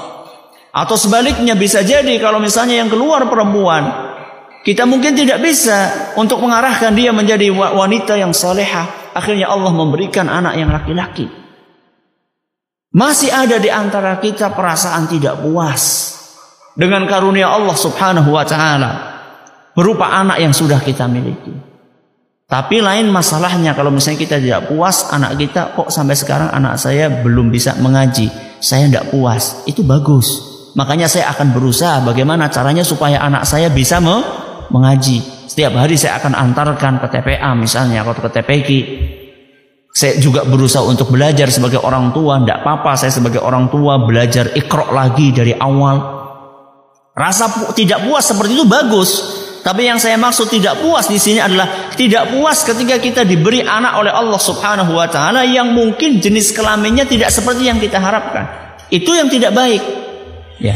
[0.72, 3.84] Atau sebaliknya bisa jadi kalau misalnya yang keluar perempuan,
[4.62, 9.14] kita mungkin tidak bisa untuk mengarahkan dia menjadi wanita yang salehah.
[9.18, 11.28] Akhirnya Allah memberikan anak yang laki-laki.
[12.92, 16.12] Masih ada di antara kita perasaan tidak puas
[16.76, 18.92] dengan karunia Allah Subhanahu wa taala
[19.76, 21.72] berupa anak yang sudah kita miliki.
[22.52, 27.08] Tapi lain masalahnya kalau misalnya kita tidak puas anak kita kok sampai sekarang anak saya
[27.08, 28.28] belum bisa mengaji.
[28.60, 29.64] Saya tidak puas.
[29.64, 30.52] Itu bagus.
[30.76, 34.20] Makanya saya akan berusaha bagaimana caranya supaya anak saya bisa me
[34.68, 35.24] mengaji.
[35.48, 38.70] Setiap hari saya akan antarkan ke TPA misalnya atau ke TPQ.
[39.92, 42.40] Saya juga berusaha untuk belajar sebagai orang tua.
[42.40, 46.20] Tidak apa-apa saya sebagai orang tua belajar ikrok lagi dari awal.
[47.12, 49.41] Rasa pu tidak puas seperti itu bagus.
[49.62, 53.94] Tapi yang saya maksud tidak puas di sini adalah tidak puas ketika kita diberi anak
[54.02, 58.74] oleh Allah Subhanahu wa taala yang mungkin jenis kelaminnya tidak seperti yang kita harapkan.
[58.90, 59.82] Itu yang tidak baik.
[60.58, 60.74] Ya.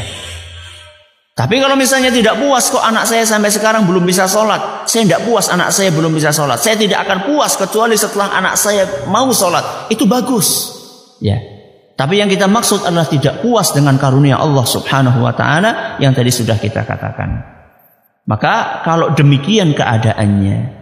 [1.36, 4.88] Tapi kalau misalnya tidak puas kok anak saya sampai sekarang belum bisa sholat.
[4.88, 6.62] Saya tidak puas anak saya belum bisa sholat.
[6.62, 9.90] Saya tidak akan puas kecuali setelah anak saya mau sholat.
[9.92, 10.78] Itu bagus.
[11.20, 11.42] Ya.
[11.96, 16.28] Tapi yang kita maksud adalah tidak puas dengan karunia Allah subhanahu wa ta'ala yang tadi
[16.28, 17.55] sudah kita katakan.
[18.26, 20.74] Maka kalau demikian keadaannya,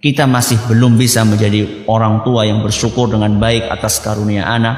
[0.00, 4.76] kita masih belum bisa menjadi orang tua yang bersyukur dengan baik atas karunia anak,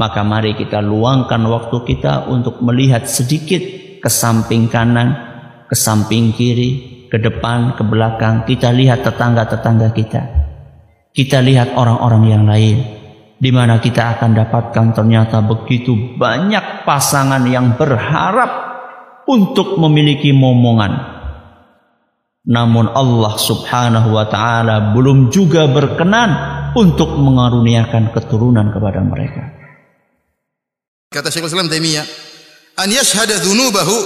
[0.00, 3.60] maka mari kita luangkan waktu kita untuk melihat sedikit
[4.00, 5.12] ke samping kanan,
[5.68, 8.48] ke samping kiri, ke depan, ke belakang.
[8.48, 10.22] Kita lihat tetangga-tetangga kita.
[11.12, 12.78] Kita lihat orang-orang yang lain.
[13.38, 18.50] di mana kita akan dapatkan ternyata begitu banyak pasangan yang berharap
[19.30, 21.17] untuk memiliki momongan.
[22.46, 26.30] Namun Allah Subhanahu wa taala belum juga berkenan
[26.78, 29.42] untuk mengaruniakan keturunan kepada mereka.
[31.08, 32.04] Kata Syekhul Islam Taimiyah,
[32.78, 33.96] "An yashhada dzunubahu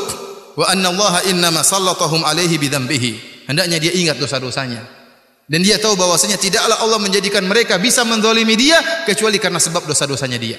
[0.57, 5.03] wa anna Allah innama sallatahum alaihi bidzambihi." Hendaknya dia ingat dosa-dosanya.
[5.51, 10.39] Dan dia tahu bahwasanya tidaklah Allah menjadikan mereka bisa mendolimi dia kecuali karena sebab dosa-dosanya
[10.39, 10.57] dia.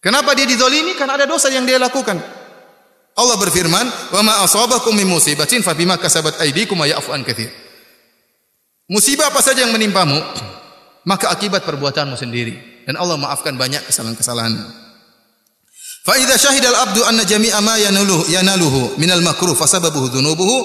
[0.00, 0.96] Kenapa dia didolimi?
[0.96, 2.16] Karena ada dosa yang dia lakukan.
[3.18, 7.50] Allah berfirman, "Wa ma asabakum min musibatin fa bima kasabat aydikum wa ya'fu katsir."
[8.86, 10.16] Musibah apa saja yang menimpamu,
[11.10, 14.88] maka akibat perbuatanmu sendiri dan Allah maafkan banyak kesalahan-kesalahanmu.
[16.06, 20.56] Fa idza syahida al-abdu anna jami'a ma yanaluhu yanaluhu minal makruh fa sababuhu dhunubuhu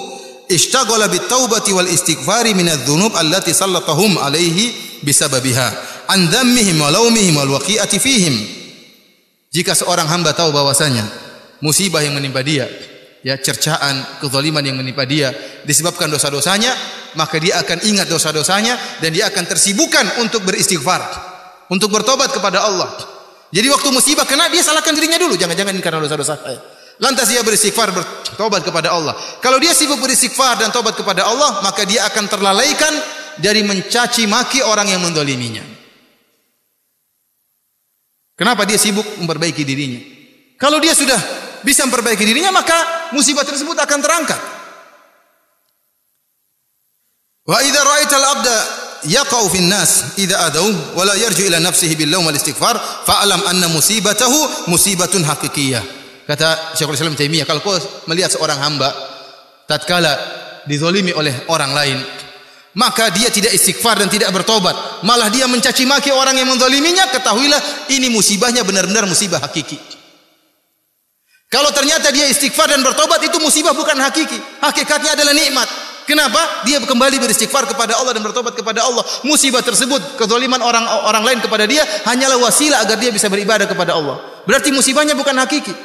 [0.47, 4.72] ishtaghala bit taubati wal istighfari minadz dzunub allati sallatahum alaihi
[5.04, 5.68] bisababiha
[6.08, 8.36] an dhammihim wa laumihim wal waqi'ati fihim
[9.51, 11.04] jika seorang hamba tahu bahwasanya
[11.64, 12.68] musibah yang menimpa dia
[13.24, 15.32] ya cercaan kezaliman yang menimpa dia
[15.64, 16.76] disebabkan dosa-dosanya
[17.16, 21.01] maka dia akan ingat dosa-dosanya dan dia akan tersibukkan untuk beristighfar
[21.72, 22.91] untuk bertobat kepada Allah
[23.55, 26.59] jadi waktu musibah kena dia salahkan dirinya dulu jangan-jangan ini karena dosa-dosa saya
[27.01, 29.18] Lantas dia beristighfar bertobat kepada Allah.
[29.41, 32.93] Kalau dia sibuk beristighfar dan tobat kepada Allah, maka dia akan terlalaikan
[33.41, 35.66] dari mencaci maki orang yang mendoliminya.
[38.38, 40.01] Kenapa dia sibuk memperbaiki dirinya?
[40.57, 41.18] Kalau dia sudah
[41.64, 44.41] bisa memperbaiki dirinya, maka musibah tersebut akan terangkat.
[47.43, 48.57] Wa idza ra'aita al-'abda
[49.03, 53.43] yaqau fi nas idza adau wa la yarju ila nafsihi bil lawm wal istighfar fa'lam
[53.51, 55.84] anna musibatahu musibatun haqiqiyah.
[56.24, 57.76] Kata Syekhul Islam Taimiyah, kalau kau
[58.07, 58.95] melihat seorang hamba
[59.68, 60.16] tatkala
[60.64, 61.99] dizolimi oleh orang lain,
[62.80, 67.59] maka dia tidak istighfar dan tidak bertobat, malah dia mencaci maki orang yang menzaliminya, ketahuilah
[67.91, 69.93] ini musibahnya benar-benar musibah hakiki.
[71.54, 74.41] Kalau ternyata dia istighfar dan bertobat itu musibah bukan hakiki.
[74.58, 75.70] Hakikatnya adalah nikmat.
[76.10, 76.66] Kenapa?
[76.66, 79.06] Dia kembali beristighfar kepada Allah dan bertobat kepada Allah.
[79.22, 83.93] Musibah tersebut, kezaliman orang orang lain kepada dia hanyalah wasilah agar dia bisa beribadah kepada
[83.93, 84.41] Allah.
[84.49, 85.78] Berarti musibahnya bukan hakiki.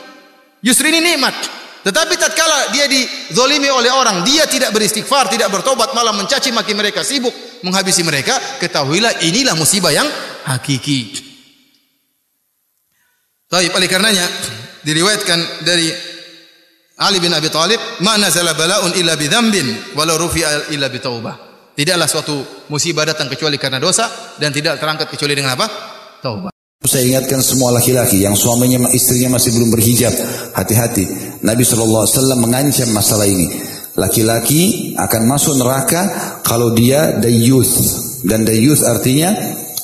[0.65, 1.37] Justru ini nikmat.
[1.85, 7.05] Tetapi tatkala dia dizolimi oleh orang, dia tidak beristighfar, tidak bertobat, malah mencaci maki mereka,
[7.05, 10.09] sibuk menghabisi mereka, ketahuilah inilah musibah yang
[10.49, 11.28] hakiki.
[13.49, 14.29] Baik, oleh karenanya
[14.85, 15.89] diriwayatkan dari
[17.01, 19.25] Ali bin Abi Thalib, "Ma nazala bala'un illa bi
[19.97, 22.37] walau rufi'a illa bi taubah." Tidaklah suatu
[22.69, 25.65] musibah datang kecuali karena dosa dan tidak terangkat kecuali dengan apa?
[26.21, 26.53] Taubat.
[26.85, 30.13] Saya ingatkan semua laki-laki yang suaminya istrinya masih belum berhijab,
[30.53, 31.09] hati-hati.
[31.41, 32.05] Nabi SAW
[32.37, 33.49] mengancam masalah ini.
[33.97, 36.05] Laki-laki akan masuk neraka
[36.45, 37.73] kalau dia dayuth.
[38.29, 39.33] Dan dayuth artinya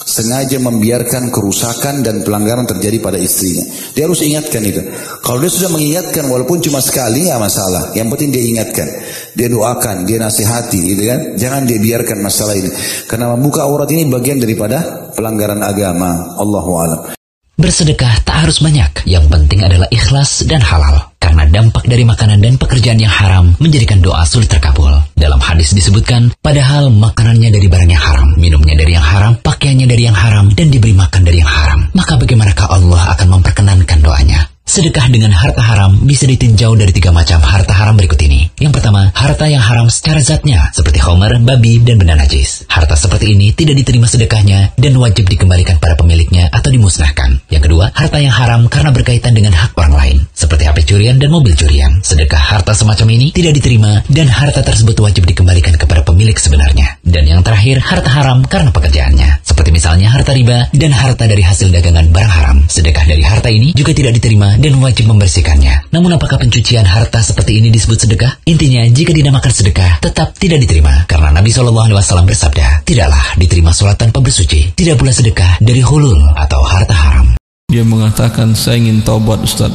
[0.04, 3.64] sengaja membiarkan kerusakan dan pelanggaran terjadi pada istrinya.
[3.96, 4.84] Dia harus ingatkan itu.
[5.24, 7.96] Kalau dia sudah mengingatkan walaupun cuma sekali ya masalah.
[7.96, 8.88] Yang penting dia ingatkan.
[9.34, 11.20] Dia doakan, dia nasihati gitu kan.
[11.40, 12.70] Jangan dia biarkan masalah ini.
[13.08, 16.36] Karena membuka aurat ini bagian daripada pelanggaran agama.
[16.36, 17.23] Allahu a'lam.
[17.54, 21.14] Bersedekah tak harus banyak, yang penting adalah ikhlas dan halal.
[21.22, 24.90] Karena dampak dari makanan dan pekerjaan yang haram menjadikan doa sulit terkabul.
[25.14, 30.02] Dalam hadis disebutkan, padahal makanannya dari barang yang haram, minumnya dari yang haram, pakaiannya dari
[30.02, 31.86] yang haram, dan diberi makan dari yang haram.
[31.94, 34.53] Maka bagaimanakah Allah akan memperkenankan doanya?
[34.74, 38.50] Sedekah dengan harta haram bisa ditinjau dari tiga macam harta haram berikut ini.
[38.58, 42.66] Yang pertama, harta yang haram secara zatnya, seperti homer, babi, dan benda najis.
[42.66, 47.38] Harta seperti ini tidak diterima sedekahnya dan wajib dikembalikan pada pemiliknya atau dimusnahkan.
[47.54, 51.30] Yang kedua, harta yang haram karena berkaitan dengan hak orang lain, seperti HP curian dan
[51.30, 52.02] mobil curian.
[52.02, 56.98] Sedekah harta semacam ini tidak diterima dan harta tersebut wajib dikembalikan kepada pemilik sebenarnya.
[57.06, 61.70] Dan yang terakhir, harta haram karena pekerjaannya, seperti misalnya harta riba dan harta dari hasil
[61.70, 62.56] dagangan barang haram.
[62.66, 65.92] Sedekah dari harta ini juga tidak diterima dan wajib membersihkannya.
[65.92, 68.40] Namun apakah pencucian harta seperti ini disebut sedekah?
[68.48, 71.04] Intinya, jika dinamakan sedekah, tetap tidak diterima.
[71.04, 74.72] Karena Nabi SAW bersabda, tidaklah diterima sholat tanpa bersuci.
[74.72, 77.26] Tidak pula sedekah dari hulul atau harta haram.
[77.68, 79.68] Dia mengatakan, saya ingin taubat Ustaz.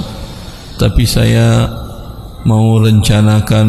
[0.82, 1.70] Tapi saya
[2.50, 3.68] mau rencanakan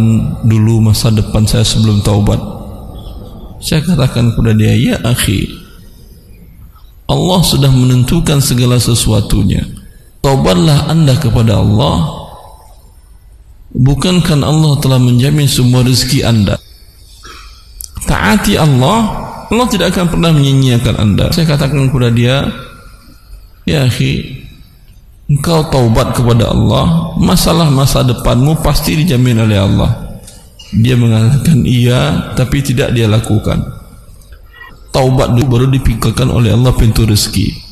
[0.48, 2.40] dulu masa depan saya sebelum taubat.
[3.60, 5.52] Saya katakan kepada dia, ya akhi,
[7.12, 9.79] Allah sudah menentukan segala sesuatunya.
[10.20, 12.28] Taubatlah anda kepada Allah.
[13.72, 16.60] Bukankah Allah telah menjamin semua rezeki anda?
[18.04, 21.26] Taati Allah Allah tidak akan pernah menyia-nyiakan anda.
[21.32, 22.44] Saya katakan kepada dia
[23.64, 24.44] Ya akhi
[25.30, 27.14] Engkau taubat kepada Allah.
[27.16, 30.20] Masalah masa depanmu pasti dijamin oleh Allah.
[30.74, 33.62] Dia mengatakan iya Tapi tidak dia lakukan.
[34.90, 37.69] Taubat dulu baru dipikirkan oleh Allah pintu rezeki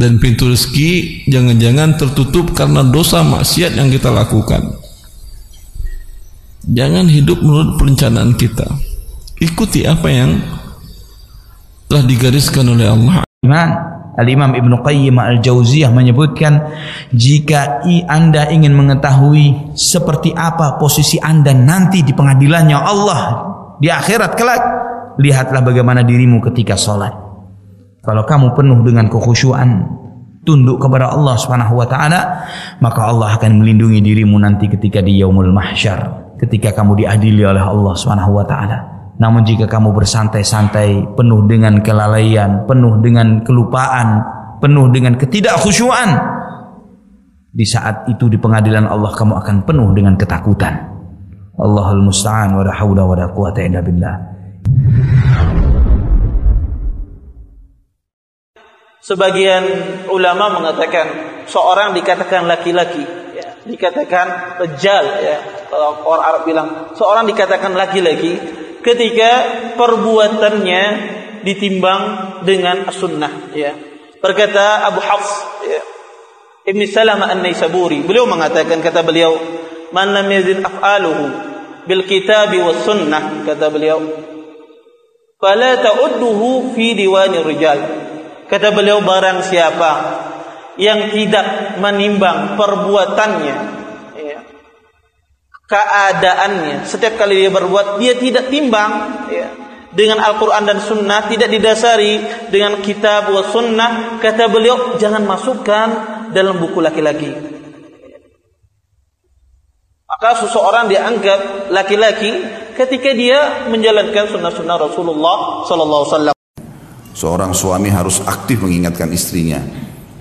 [0.00, 4.80] dan pintu rezeki jangan-jangan tertutup karena dosa maksiat yang kita lakukan.
[6.64, 8.64] Jangan hidup menurut perencanaan kita.
[9.40, 10.40] Ikuti apa yang
[11.88, 13.24] telah digariskan oleh Allah.
[13.44, 13.70] Iman
[14.20, 16.60] Al-Imam Ibn Qayyim Al-Jauziyah menyebutkan
[17.12, 23.20] jika anda ingin mengetahui seperti apa posisi anda nanti di pengadilannya Allah
[23.80, 24.62] di akhirat kelak
[25.16, 27.29] lihatlah bagaimana dirimu ketika sholat
[28.00, 29.86] kalau kamu penuh dengan kekhusyuan
[30.44, 32.20] tunduk kepada Allah Subhanahu wa taala
[32.80, 37.92] maka Allah akan melindungi dirimu nanti ketika di yaumul mahsyar ketika kamu diadili oleh Allah
[37.96, 44.24] Subhanahu wa taala namun jika kamu bersantai-santai penuh dengan kelalaian, penuh dengan kelupaan,
[44.64, 46.08] penuh dengan ketidakkhusyuan,
[47.52, 50.72] di saat itu di pengadilan Allah kamu akan penuh dengan ketakutan.
[51.60, 54.14] Allahul musta'an wa la haula wa la quwata illa billah.
[59.00, 59.64] Sebagian
[60.12, 61.06] ulama mengatakan
[61.48, 63.00] seorang dikatakan laki-laki,
[63.32, 65.38] ya, dikatakan rejal, ya.
[65.72, 68.36] Kalau orang Arab bilang seorang dikatakan laki-laki
[68.80, 69.30] ketika
[69.76, 70.82] perbuatannya
[71.44, 72.02] ditimbang
[72.44, 73.72] dengan sunnah ya
[74.20, 75.32] berkata Abu Hafs
[75.64, 75.80] ya
[76.68, 79.36] Ibn Salamah An-Naisaburi beliau mengatakan kata beliau
[79.92, 81.24] man lam af'aluhu
[81.88, 84.00] bil kitabi was sunnah kata beliau
[85.40, 87.80] fala ta'udduhu fi diwani rijal
[88.50, 89.92] kata beliau barang siapa
[90.76, 93.80] yang tidak menimbang perbuatannya
[95.70, 96.82] keadaannya.
[96.84, 98.90] Setiap kali dia berbuat, dia tidak timbang
[99.30, 99.48] ya.
[99.94, 102.18] dengan Al-Quran dan Sunnah, tidak didasari
[102.50, 104.18] dengan kitab wa Sunnah.
[104.18, 105.88] Kata beliau, jangan masukkan
[106.34, 107.30] dalam buku laki-laki.
[110.10, 112.34] Maka seseorang dianggap laki-laki
[112.74, 116.39] ketika dia menjalankan sunnah-sunnah Rasulullah Sallallahu Alaihi Wasallam.
[117.20, 119.60] Seorang suami harus aktif mengingatkan istrinya,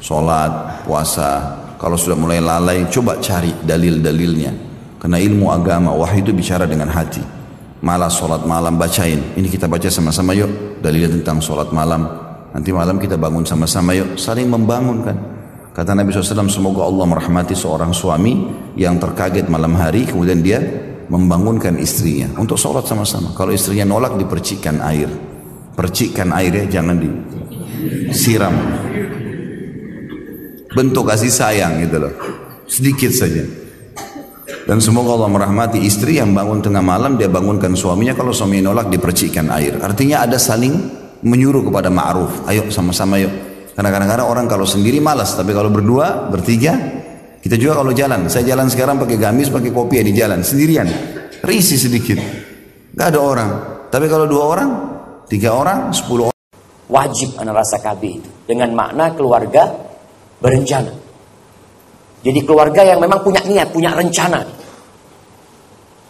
[0.03, 1.55] sholat, puasa.
[1.79, 4.67] Kalau sudah mulai lalai, coba cari dalil-dalilnya
[4.99, 7.23] karena ilmu agama, wahyu itu bicara dengan hati.
[7.79, 9.39] Malas sholat malam bacain.
[9.39, 10.83] Ini kita baca sama-sama yuk.
[10.83, 12.03] Dalilnya tentang sholat malam.
[12.51, 14.19] Nanti malam kita bangun sama-sama yuk.
[14.19, 15.15] Saling membangunkan.
[15.71, 20.59] Kata Nabi SAW, semoga Allah merahmati seorang suami yang terkaget malam hari, kemudian dia
[21.07, 23.31] membangunkan istrinya untuk sholat sama-sama.
[23.31, 25.07] Kalau istrinya nolak, dipercikkan air.
[25.79, 28.51] Percikkan airnya, jangan disiram.
[30.75, 32.13] Bentuk kasih sayang gitu loh.
[32.67, 33.47] Sedikit saja.
[34.67, 38.91] Dan semoga Allah merahmati istri yang bangun tengah malam dia bangunkan suaminya kalau suami nolak
[38.91, 39.79] dipercikkan air.
[39.79, 40.75] Artinya ada saling
[41.23, 42.43] menyuruh kepada ma'ruf.
[42.51, 43.31] Ayo sama-sama yuk.
[43.71, 46.75] Karena kadang-kadang orang kalau sendiri malas, tapi kalau berdua, bertiga,
[47.39, 48.27] kita juga kalau jalan.
[48.27, 50.87] Saya jalan sekarang pakai gamis, pakai kopi ya di jalan sendirian.
[51.39, 52.19] Risi sedikit.
[52.91, 53.49] Gak ada orang.
[53.87, 54.69] Tapi kalau dua orang,
[55.29, 56.39] tiga orang, sepuluh orang.
[56.89, 58.29] Wajib anak rasa KB itu.
[58.49, 59.69] Dengan makna keluarga
[60.41, 60.89] berencana.
[62.19, 64.41] Jadi keluarga yang memang punya niat, punya rencana.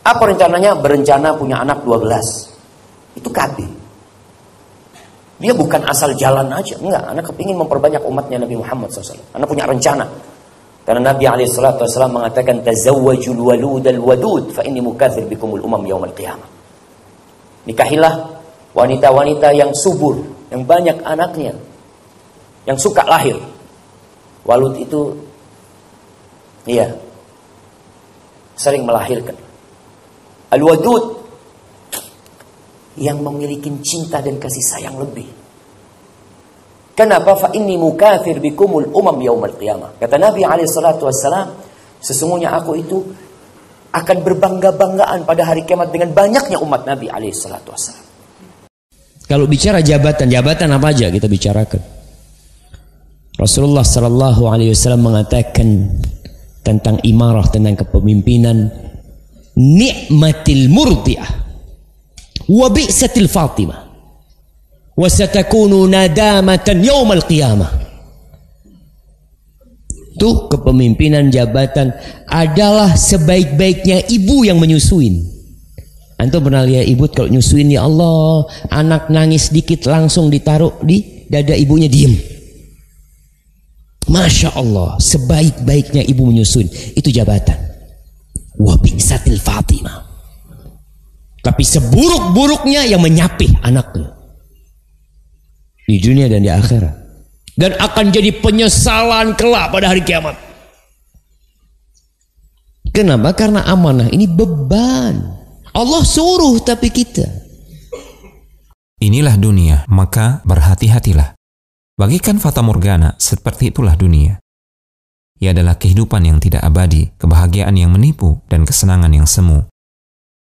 [0.08, 0.80] Apa rencananya?
[0.80, 3.20] Berencana punya anak 12.
[3.20, 3.58] Itu KB.
[5.40, 6.80] Dia bukan asal jalan aja.
[6.80, 9.36] Enggak, anak kepingin memperbanyak umatnya Nabi Muhammad SAW.
[9.36, 10.08] Anak punya rencana.
[10.88, 16.50] Karena Nabi SAW mengatakan, Tazawwajul walud al wadud, fa inni mukathir bikumul umam yawmal qiyamah.
[17.70, 18.39] Nikahilah
[18.74, 20.22] wanita-wanita yang subur,
[20.54, 21.58] yang banyak anaknya,
[22.66, 23.38] yang suka lahir.
[24.46, 25.14] Walud itu,
[26.66, 26.94] iya,
[28.58, 29.38] sering melahirkan.
[30.50, 31.22] Al-Wadud
[33.00, 35.30] yang memiliki cinta dan kasih sayang lebih.
[36.98, 37.32] Kenapa?
[37.40, 39.96] Fa inni mukafir bikumul umam yaumal qiyamah.
[39.96, 41.08] Kata Nabi alaihi salatu
[42.04, 42.98] sesungguhnya aku itu
[43.96, 47.72] akan berbangga-banggaan pada hari kiamat dengan banyaknya umat Nabi alaihi salatu.
[49.30, 51.82] Kalau bicara jabatan, jabatan apa aja kita bicarakan.
[53.38, 56.02] Rasulullah sallallahu alaihi wasallam mengatakan
[56.66, 58.68] tentang imarah, tentang kepemimpinan,
[59.54, 61.30] ni'matil murdi'ah
[62.50, 63.80] wa bi'satil fatimah
[64.98, 67.72] wa satakunu nadamatan yawmal qiyamah
[70.20, 71.96] itu kepemimpinan jabatan
[72.28, 75.39] adalah sebaik-baiknya ibu yang menyusuin
[76.20, 81.56] antum pernah lihat ibu kalau nyusuin ya Allah anak nangis sedikit langsung ditaruh di dada
[81.56, 82.14] ibunya diem
[84.10, 86.68] Masya Allah sebaik-baiknya ibu menyusuin
[86.98, 87.70] itu jabatan
[88.60, 90.04] wabisatil Fatimah.
[91.40, 94.12] Tapi seburuk-buruknya yang menyapih anaknya.
[95.88, 96.96] Di dunia dan di akhirat.
[97.56, 100.36] Dan akan jadi penyesalan kelak pada hari kiamat.
[102.92, 103.32] Kenapa?
[103.34, 105.40] Karena amanah ini beban.
[105.70, 107.26] Allah suruh tapi kita.
[109.00, 111.38] Inilah dunia, maka berhati-hatilah.
[111.96, 114.42] Bagikan fata morgana, seperti itulah dunia.
[115.40, 119.72] Ia adalah kehidupan yang tidak abadi, kebahagiaan yang menipu, dan kesenangan yang semu.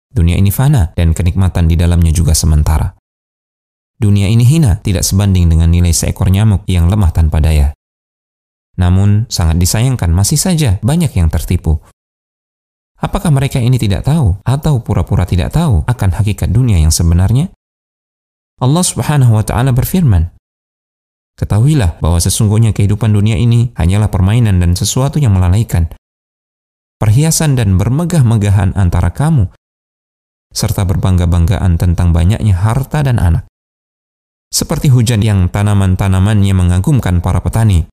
[0.09, 2.97] Dunia ini fana, dan kenikmatan di dalamnya juga sementara.
[4.01, 7.77] Dunia ini hina, tidak sebanding dengan nilai seekor nyamuk yang lemah tanpa daya.
[8.81, 11.85] Namun, sangat disayangkan masih saja banyak yang tertipu.
[13.01, 17.49] Apakah mereka ini tidak tahu atau pura-pura tidak tahu akan hakikat dunia yang sebenarnya?
[18.61, 20.37] Allah Subhanahu wa taala berfirman,
[21.41, 25.89] Ketahuilah bahwa sesungguhnya kehidupan dunia ini hanyalah permainan dan sesuatu yang melalaikan.
[27.01, 29.49] Perhiasan dan bermegah-megahan antara kamu,
[30.53, 33.49] serta berbangga-banggaan tentang banyaknya harta dan anak.
[34.53, 37.89] Seperti hujan yang tanaman-tanamannya mengagumkan para petani.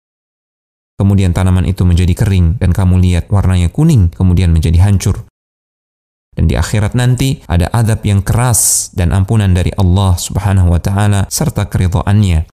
[0.95, 5.27] Kemudian tanaman itu menjadi kering dan kamu lihat warnanya kuning kemudian menjadi hancur.
[6.35, 11.27] Dan di akhirat nanti ada adab yang keras dan ampunan dari Allah Subhanahu wa taala
[11.31, 12.47] serta keridhaannya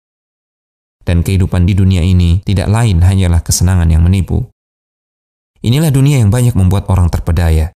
[1.02, 4.46] dan kehidupan di dunia ini tidak lain hanyalah kesenangan yang menipu.
[5.62, 7.70] Inilah dunia yang banyak membuat orang terpedaya.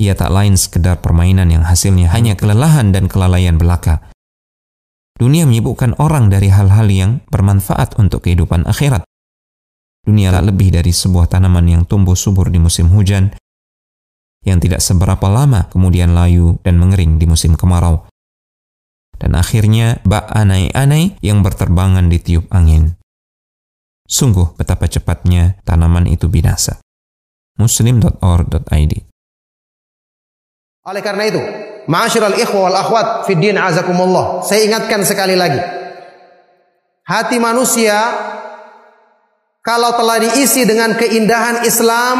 [0.00, 4.00] Ia tak lain sekedar permainan yang hasilnya hanya kelelahan dan kelalaian belaka.
[5.20, 9.04] Dunia menyibukkan orang dari hal-hal yang bermanfaat untuk kehidupan akhirat.
[10.04, 13.36] Dunia tak lebih dari sebuah tanaman yang tumbuh subur di musim hujan,
[14.44, 18.08] yang tidak seberapa lama kemudian layu dan mengering di musim kemarau
[19.20, 22.96] dan akhirnya bak anai-anai yang berterbangan di tiup angin.
[24.08, 26.80] Sungguh betapa cepatnya tanaman itu binasa.
[27.60, 28.92] muslim.org.id
[30.80, 31.40] Oleh karena itu,
[31.92, 34.40] ma'asyiral ikhwa wal akhwat fid din azakumullah.
[34.40, 35.60] Saya ingatkan sekali lagi.
[37.04, 38.00] Hati manusia
[39.60, 42.16] kalau telah diisi dengan keindahan Islam,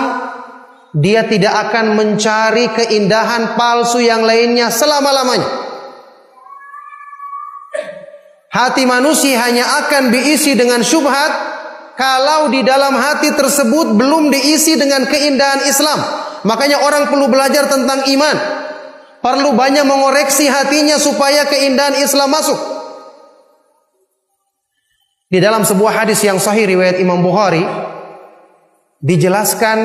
[0.93, 5.49] dia tidak akan mencari keindahan palsu yang lainnya selama-lamanya.
[8.51, 11.33] Hati manusia hanya akan diisi dengan syubhat
[11.95, 16.01] kalau di dalam hati tersebut belum diisi dengan keindahan Islam.
[16.45, 18.37] Makanya orang perlu belajar tentang iman.
[19.21, 22.59] Perlu banyak mengoreksi hatinya supaya keindahan Islam masuk.
[25.31, 27.63] Di dalam sebuah hadis yang sahih riwayat Imam Bukhari
[28.99, 29.79] dijelaskan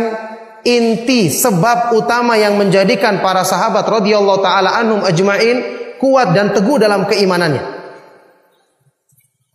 [0.66, 5.62] inti sebab utama yang menjadikan para sahabat radhiyallahu taala anhum ajmain
[6.02, 7.62] kuat dan teguh dalam keimanannya.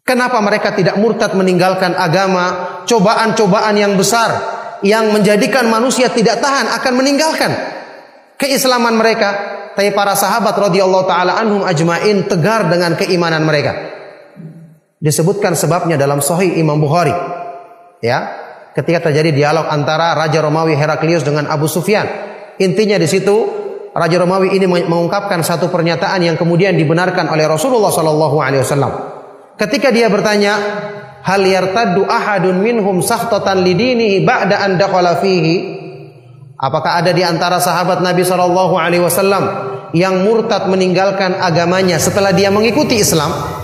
[0.07, 4.31] Kenapa mereka tidak murtad meninggalkan agama, cobaan-cobaan yang besar
[4.87, 7.51] yang menjadikan manusia tidak tahan akan meninggalkan
[8.39, 9.59] keislaman mereka.
[9.75, 14.00] Tapi para sahabat radhiyallahu taala anhum ajmain tegar dengan keimanan mereka.
[15.01, 17.17] Disebutkan sebabnya dalam Sahih Imam Bukhari.
[18.05, 18.19] Ya,
[18.77, 22.07] ketika terjadi dialog antara Raja Romawi Heraklius dengan Abu Sufyan.
[22.61, 23.49] Intinya di situ
[23.91, 28.93] Raja Romawi ini mengungkapkan satu pernyataan yang kemudian dibenarkan oleh Rasulullah sallallahu alaihi wasallam.
[29.59, 30.57] Ketika dia bertanya,
[31.25, 35.81] hal yartaddu ahadun minhum sakhtatan lidinihi ba'da an dakhala fihi?
[36.61, 39.45] Apakah ada di antara sahabat Nabi sallallahu alaihi wasallam
[39.97, 43.60] yang murtad meninggalkan agamanya setelah dia mengikuti Islam?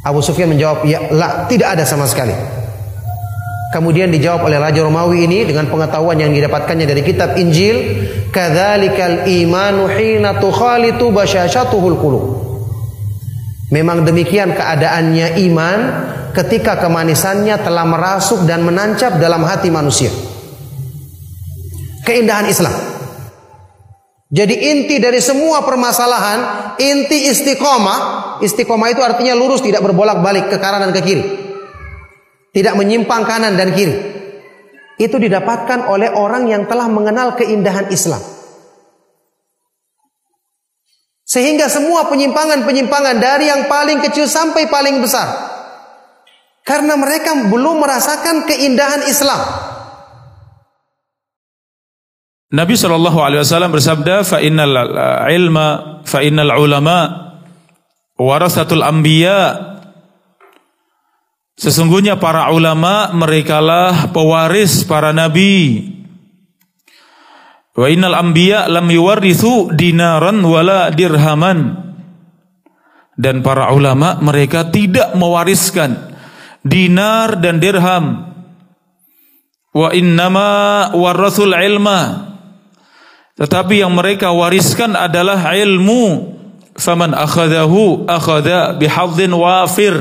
[0.00, 2.32] Abu Sufyan menjawab, "Ya, la, tidak ada sama sekali."
[3.70, 8.02] Kemudian dijawab oleh Raja Romawi ini dengan pengetahuan yang didapatkannya dari kitab Injil,
[8.34, 12.24] "Kadzalikal imanu hina tukhalitu basyashatuhul qulub."
[13.70, 15.78] Memang demikian keadaannya iman
[16.34, 20.10] ketika kemanisannya telah merasuk dan menancap dalam hati manusia.
[22.02, 22.89] Keindahan Islam.
[24.30, 26.38] Jadi inti dari semua permasalahan,
[26.78, 31.24] inti istiqomah, istiqomah itu artinya lurus tidak berbolak-balik ke kanan dan ke kiri.
[32.54, 33.94] Tidak menyimpang kanan dan kiri.
[35.02, 38.22] Itu didapatkan oleh orang yang telah mengenal keindahan Islam.
[41.26, 45.26] Sehingga semua penyimpangan-penyimpangan dari yang paling kecil sampai paling besar.
[46.62, 49.69] Karena mereka belum merasakan keindahan Islam.
[52.50, 54.74] Nabi Shallallahu Alaihi Wasallam bersabda, "Fa innal
[55.30, 56.98] ilma, fa innal ulama,
[58.18, 59.70] warasatul anbiya."
[61.54, 65.92] Sesungguhnya para ulama merekalah pewaris para nabi.
[67.76, 71.76] Wa innal anbiya lam yuwarithu dinaran wala dirhaman.
[73.20, 76.16] Dan para ulama mereka tidak mewariskan
[76.64, 78.32] dinar dan dirham.
[79.76, 82.29] Wa innama warathul ilma.
[83.40, 86.36] Tetapi yang mereka wariskan adalah ilmu.
[86.76, 89.96] Faman akhadahu akhada bihadzin wafir.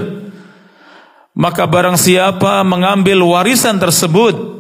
[1.32, 4.60] Maka barang siapa mengambil warisan tersebut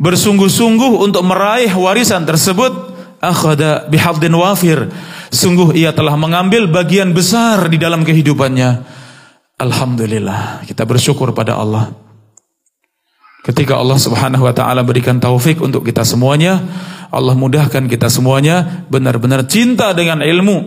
[0.00, 2.72] bersungguh-sungguh untuk meraih warisan tersebut,
[3.20, 4.88] akhadha bihadzin wafir.
[5.30, 8.98] Sungguh ia telah mengambil bagian besar di dalam kehidupannya.
[9.60, 11.92] Alhamdulillah, kita bersyukur pada Allah.
[13.40, 16.60] Ketika Allah Subhanahu wa taala berikan taufik untuk kita semuanya,
[17.08, 20.58] Allah mudahkan kita semuanya benar-benar cinta dengan ilmu,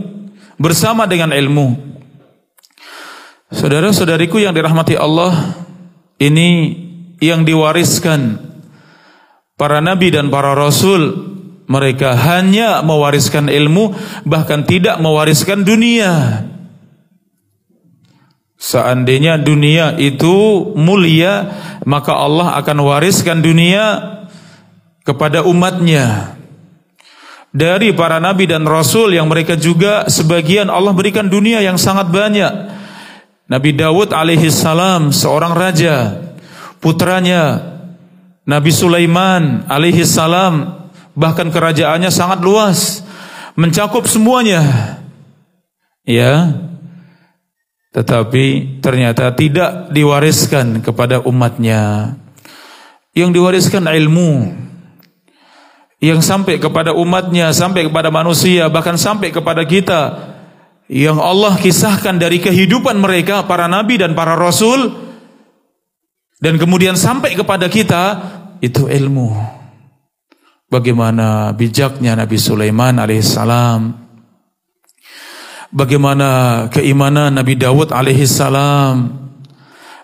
[0.58, 1.94] bersama dengan ilmu.
[3.54, 5.54] Saudara-saudariku yang dirahmati Allah,
[6.18, 6.82] ini
[7.22, 8.42] yang diwariskan
[9.54, 11.32] para nabi dan para rasul
[11.70, 13.96] mereka hanya mewariskan ilmu
[14.28, 16.44] bahkan tidak mewariskan dunia
[18.64, 21.52] seandainya dunia itu mulia
[21.84, 24.16] maka Allah akan wariskan dunia
[25.04, 26.40] kepada umatnya.
[27.54, 32.72] Dari para nabi dan rasul yang mereka juga sebagian Allah berikan dunia yang sangat banyak.
[33.46, 36.24] Nabi Dawud alaihi salam seorang raja.
[36.82, 37.62] Putranya
[38.48, 43.06] Nabi Sulaiman alaihi salam bahkan kerajaannya sangat luas.
[43.54, 44.98] Mencakup semuanya.
[46.10, 46.58] Ya
[47.94, 52.14] tetapi ternyata tidak diwariskan kepada umatnya
[53.14, 54.50] yang diwariskan ilmu
[56.02, 60.02] yang sampai kepada umatnya sampai kepada manusia bahkan sampai kepada kita
[60.92, 65.04] yang Allah kisahkan dari kehidupan mereka para nabi dan para rasul
[66.44, 68.20] dan kemudian sampai kepada kita
[68.60, 69.32] itu ilmu.
[70.68, 74.03] Bagaimana bijaknya Nabi Sulaiman alaihissalam.
[75.74, 79.26] Bagaimana keimanan Nabi Dawud alaihissalam.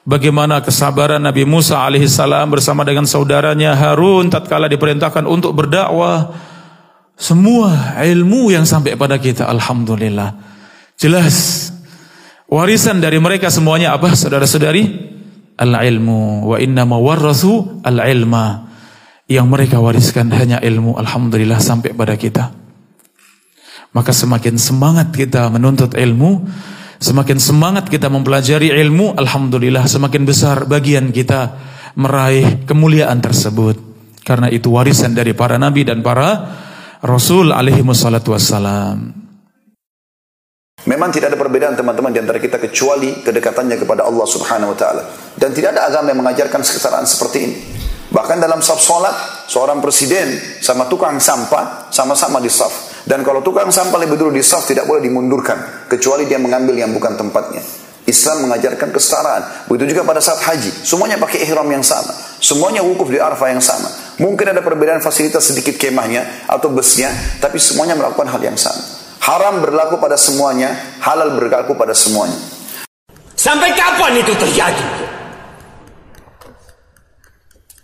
[0.01, 6.33] Bagaimana kesabaran Nabi Musa alaihissalam bersama dengan saudaranya Harun tatkala diperintahkan untuk berdakwah.
[7.13, 10.33] Semua ilmu yang sampai pada kita alhamdulillah.
[10.97, 11.69] Jelas
[12.49, 15.09] warisan dari mereka semuanya apa saudara-saudari?
[15.59, 18.71] al-ilmu wa inna mawarrathu al-ilma.
[19.29, 22.49] Yang mereka wariskan hanya ilmu alhamdulillah sampai pada kita.
[23.89, 26.45] Maka semakin semangat kita menuntut ilmu,
[27.01, 31.57] semakin semangat kita mempelajari ilmu, alhamdulillah semakin besar bagian kita
[31.97, 33.89] meraih kemuliaan tersebut.
[34.21, 36.53] Karena itu warisan dari para nabi dan para
[37.01, 39.19] rasul alaihi wassalatu wassalam.
[40.87, 45.03] Memang tidak ada perbedaan teman-teman di antara kita kecuali kedekatannya kepada Allah Subhanahu wa taala.
[45.35, 47.57] Dan tidak ada agama yang mengajarkan kesetaraan seperti ini.
[48.09, 49.13] Bahkan dalam saf salat,
[49.51, 52.88] seorang presiden sama tukang sampah sama-sama di saf.
[53.07, 56.91] Dan kalau tukang sampah lebih dulu di saf tidak boleh dimundurkan kecuali dia mengambil yang
[56.91, 57.61] bukan tempatnya.
[58.09, 59.69] Islam mengajarkan kesetaraan.
[59.69, 62.09] Begitu juga pada saat haji, semuanya pakai ihram yang sama.
[62.41, 63.85] Semuanya wukuf di Arafah yang sama.
[64.17, 68.81] Mungkin ada perbedaan fasilitas sedikit kemahnya atau busnya, tapi semuanya melakukan hal yang sama.
[69.21, 70.73] Haram berlaku pada semuanya,
[71.05, 72.39] halal berlaku pada semuanya.
[73.37, 74.85] Sampai kapan itu terjadi?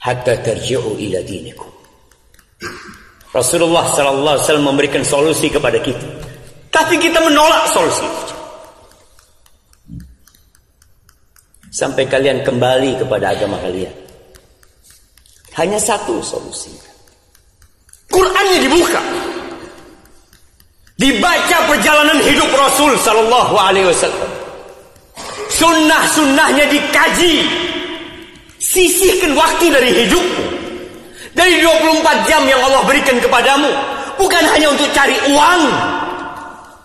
[0.01, 1.74] Hatta terji'u ila dinikum.
[3.35, 6.07] Rasulullah sallallahu alaihi wasallam memberikan solusi kepada kita.
[6.71, 8.07] Tapi kita menolak solusi.
[11.67, 13.91] Sampai kalian kembali kepada agama kalian.
[15.59, 16.71] Hanya satu solusi.
[18.07, 19.03] Qurannya dibuka.
[20.95, 24.31] Dibaca perjalanan hidup Rasul sallallahu alaihi wasallam.
[25.51, 27.43] Sunnah-sunnahnya dikaji.
[28.63, 30.44] Sisihkan waktu dari hidupmu.
[31.35, 33.67] Dari 24 jam yang Allah berikan kepadamu.
[34.15, 35.63] Bukan hanya untuk cari uang.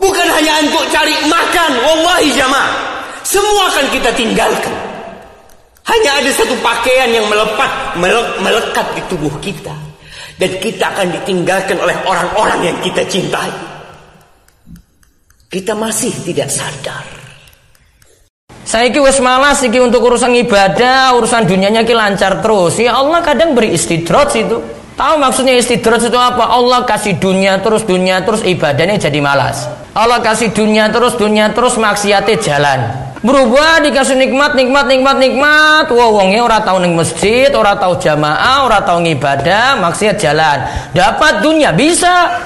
[0.03, 1.71] Bukan hanya untuk cari makan.
[1.87, 2.71] Wallahi jamaah.
[3.23, 4.75] Semua akan kita tinggalkan.
[5.87, 7.95] Hanya ada satu pakaian yang melepat,
[8.43, 9.75] melekat di tubuh kita.
[10.35, 13.55] Dan kita akan ditinggalkan oleh orang-orang yang kita cintai.
[15.47, 17.20] Kita masih tidak sadar.
[18.71, 22.79] Saya ki wis malas iki untuk urusan ibadah, urusan dunianya ki lancar terus.
[22.79, 24.62] Ya Allah kadang beri istidrot itu.
[24.95, 26.55] Tahu maksudnya istidrot itu apa?
[26.55, 29.66] Allah kasih dunia terus dunia terus ibadahnya jadi malas.
[29.91, 32.81] Allah kasih dunia terus dunia terus maksiatnya jalan.
[33.27, 35.91] Berubah dikasih nikmat nikmat nikmat nikmat.
[35.91, 40.62] Wow, wongnya orang tahu neng masjid, orang tahu jamaah, orang tahu ngibadah, maksiat jalan.
[40.95, 42.39] Dapat dunia bisa,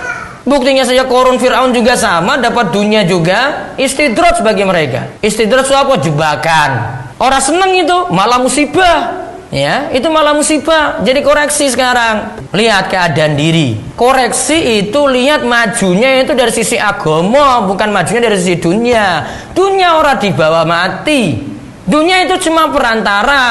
[0.45, 5.17] Buktinya saja korun Fir'aun juga sama, dapat dunia juga, istidrot bagi mereka.
[5.25, 5.97] Istidrot itu apa?
[5.97, 6.71] Jebakan.
[7.17, 9.25] Orang seneng itu, malah musibah.
[9.49, 11.01] Ya, itu malah musibah.
[11.01, 12.43] Jadi koreksi sekarang.
[12.53, 13.79] Lihat keadaan diri.
[13.95, 19.23] Koreksi itu lihat majunya itu dari sisi agama, bukan majunya dari sisi dunia.
[19.55, 21.39] Dunia orang dibawa mati.
[21.87, 23.45] Dunia itu cuma perantara.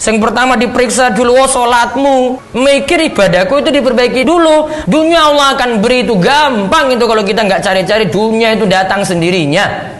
[0.00, 2.40] Yang pertama diperiksa dulu oh, sholatmu.
[2.56, 4.72] Mikir ibadahku itu diperbaiki dulu.
[4.88, 8.08] Dunia Allah akan beri itu gampang itu Kalau kita nggak cari-cari.
[8.08, 9.92] Dunia itu datang sendirinya.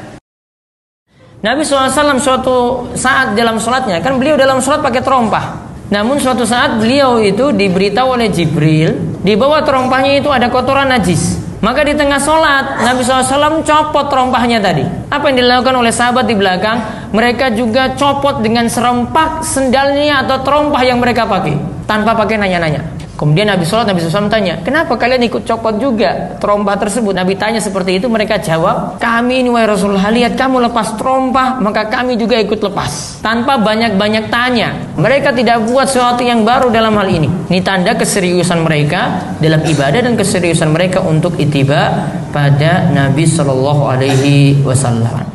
[1.41, 5.69] Nabi SAW suatu saat dalam sholatnya Kan beliau dalam sholat pakai terompah.
[5.93, 11.50] Namun suatu saat beliau itu diberitahu oleh Jibril Di bawah terompahnya itu ada kotoran najis.
[11.61, 14.81] Maka di tengah sholat Nabi SAW copot terompahnya tadi.
[15.13, 16.81] Apa yang dilakukan oleh sahabat di belakang?
[17.13, 23.00] Mereka juga copot dengan serempak sendalnya atau terompah yang mereka pakai tanpa pakai nanya-nanya.
[23.21, 27.13] Kemudian Nabi Sholat Nabi SAW tanya, kenapa kalian ikut copot juga terompah tersebut?
[27.13, 31.93] Nabi tanya seperti itu, mereka jawab, kami ini wahai Rasulullah, lihat kamu lepas terompah, maka
[31.93, 33.21] kami juga ikut lepas.
[33.21, 37.29] Tanpa banyak-banyak tanya, mereka tidak buat sesuatu yang baru dalam hal ini.
[37.53, 44.65] Ini tanda keseriusan mereka dalam ibadah dan keseriusan mereka untuk itiba pada Nabi Shallallahu Alaihi
[44.65, 45.29] Wasallam.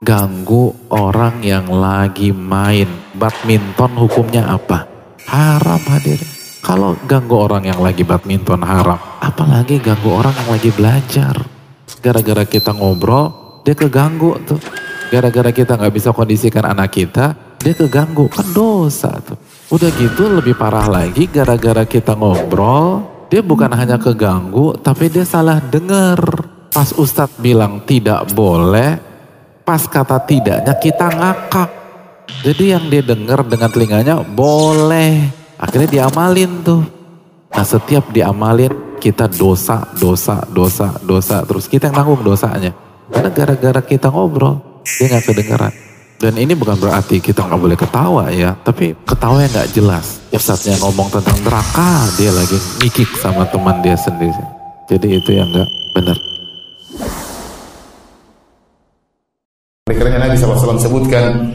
[0.00, 4.88] Ganggu orang yang lagi main badminton hukumnya apa?
[5.28, 6.35] Haram hadirin.
[6.66, 11.38] Kalau ganggu orang yang lagi badminton haram, apalagi ganggu orang yang lagi belajar.
[12.02, 14.58] Gara-gara kita ngobrol, dia keganggu tuh.
[15.06, 18.26] Gara-gara kita nggak bisa kondisikan anak kita, dia keganggu.
[18.26, 19.38] Kan dosa tuh.
[19.70, 25.62] Udah gitu lebih parah lagi gara-gara kita ngobrol, dia bukan hanya keganggu, tapi dia salah
[25.62, 26.18] denger.
[26.74, 28.98] Pas Ustadz bilang tidak boleh,
[29.62, 31.70] pas kata tidaknya kita ngakak.
[32.42, 35.45] Jadi yang dia dengar dengan telinganya boleh.
[35.56, 36.82] Akhirnya diamalin tuh.
[37.52, 41.44] Nah setiap diamalin kita dosa, dosa, dosa, dosa.
[41.44, 42.72] Terus kita yang nanggung dosanya.
[43.06, 45.72] Karena gara-gara kita ngobrol, dia nggak kedengeran.
[46.16, 50.06] Dan ini bukan berarti kita nggak boleh ketawa ya, tapi ketawa yang nggak jelas.
[50.32, 54.44] Ustadznya ngomong tentang neraka, dia lagi mikik sama teman dia sendiri.
[54.88, 56.16] Jadi itu yang nggak benar.
[59.86, 61.52] Karena Nabi SAW sebutkan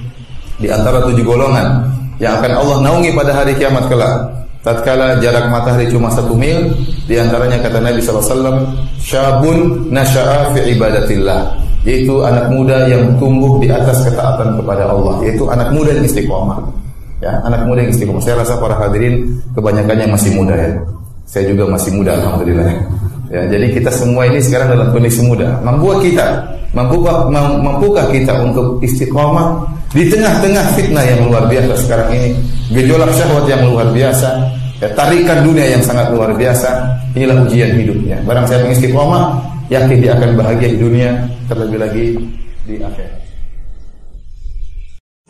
[0.62, 1.90] di antara tujuh golongan
[2.22, 4.30] yang akan Allah naungi pada hari kiamat kelak.
[4.62, 6.70] Tatkala jarak matahari cuma satu mil,
[7.10, 8.62] di antaranya kata Nabi SAW,
[9.02, 11.58] syabun nasya'a fi ibadatillah.
[11.82, 15.18] Yaitu anak muda yang tumbuh di atas ketaatan kepada Allah.
[15.26, 16.62] Yaitu anak muda yang istiqomah.
[17.26, 18.22] Ya, anak muda yang istiqomah.
[18.22, 20.78] Saya rasa para hadirin kebanyakannya masih muda ya.
[21.26, 22.70] Saya juga masih muda alhamdulillah.
[23.32, 25.56] Ya, jadi kita semua ini sekarang dalam kondisi muda.
[25.64, 26.44] Membuat kita,
[26.76, 27.32] mampukah,
[27.64, 29.64] mampukah kita untuk istiqomah
[29.96, 32.30] di tengah-tengah fitnah yang luar biasa sekarang ini,
[32.76, 34.30] gejolak syahwat yang luar biasa,
[34.84, 38.20] ya, tarikan dunia yang sangat luar biasa, inilah ujian hidupnya.
[38.28, 39.40] Barang saya mengistiqomah,
[39.72, 41.10] yakin dia akan bahagia di dunia,
[41.48, 42.06] terlebih lagi
[42.68, 43.21] di akhirat.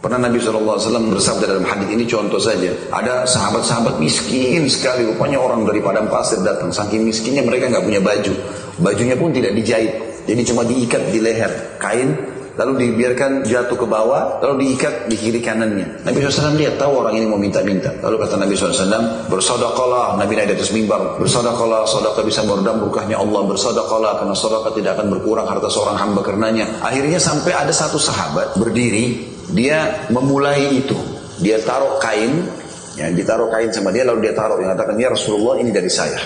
[0.02, 0.82] Pernah Nabi SAW
[1.14, 2.74] bersabda dalam hadis ini contoh saja.
[2.89, 5.06] Ada sahabat-sahabat miskin sekali.
[5.06, 6.74] Rupanya orang dari padang pasir datang.
[6.74, 8.34] Saking miskinnya mereka nggak punya baju.
[8.82, 9.93] Bajunya pun tidak dijahit.
[10.26, 11.78] Jadi cuma diikat di leher.
[11.78, 12.18] Kain
[12.60, 16.04] lalu dibiarkan jatuh ke bawah, lalu diikat di kiri kanannya.
[16.04, 17.93] Nabi SAW lihat tahu orang ini mau minta-minta.
[18.04, 20.20] Lalu kata Nabi SAW, bersodakalah.
[20.20, 24.99] Nabi naik di atas mimbar, bersodakalah, sodakah bisa meredam berkahnya Allah, bersodakalah, karena sodakah tidak
[24.99, 26.66] akan berkurang harta seorang hamba karenanya.
[26.84, 30.97] Akhirnya sampai ada satu sahabat berdiri, dia memulai itu.
[31.41, 32.45] Dia taruh kain,
[32.93, 36.22] ya, ditaruh kain sama dia, lalu dia taruh, yang katakan, ya Rasulullah ini dari saya.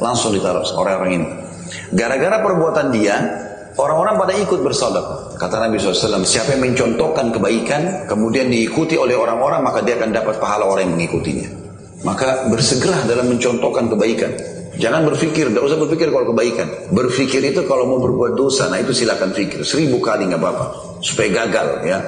[0.00, 1.28] Langsung ditaruh orang-orang ini.
[1.92, 3.16] Gara-gara perbuatan dia,
[3.74, 5.34] Orang-orang pada ikut bersodak.
[5.34, 10.38] Kata Nabi SAW, siapa yang mencontohkan kebaikan, kemudian diikuti oleh orang-orang, maka dia akan dapat
[10.38, 11.50] pahala orang yang mengikutinya.
[12.06, 14.30] Maka bersegera dalam mencontohkan kebaikan.
[14.78, 16.70] Jangan berpikir, tidak usah berpikir kalau kebaikan.
[16.94, 19.66] Berpikir itu kalau mau berbuat dosa, nah itu silakan pikir.
[19.66, 20.66] Seribu kali nggak apa-apa.
[21.02, 21.98] Supaya gagal ya.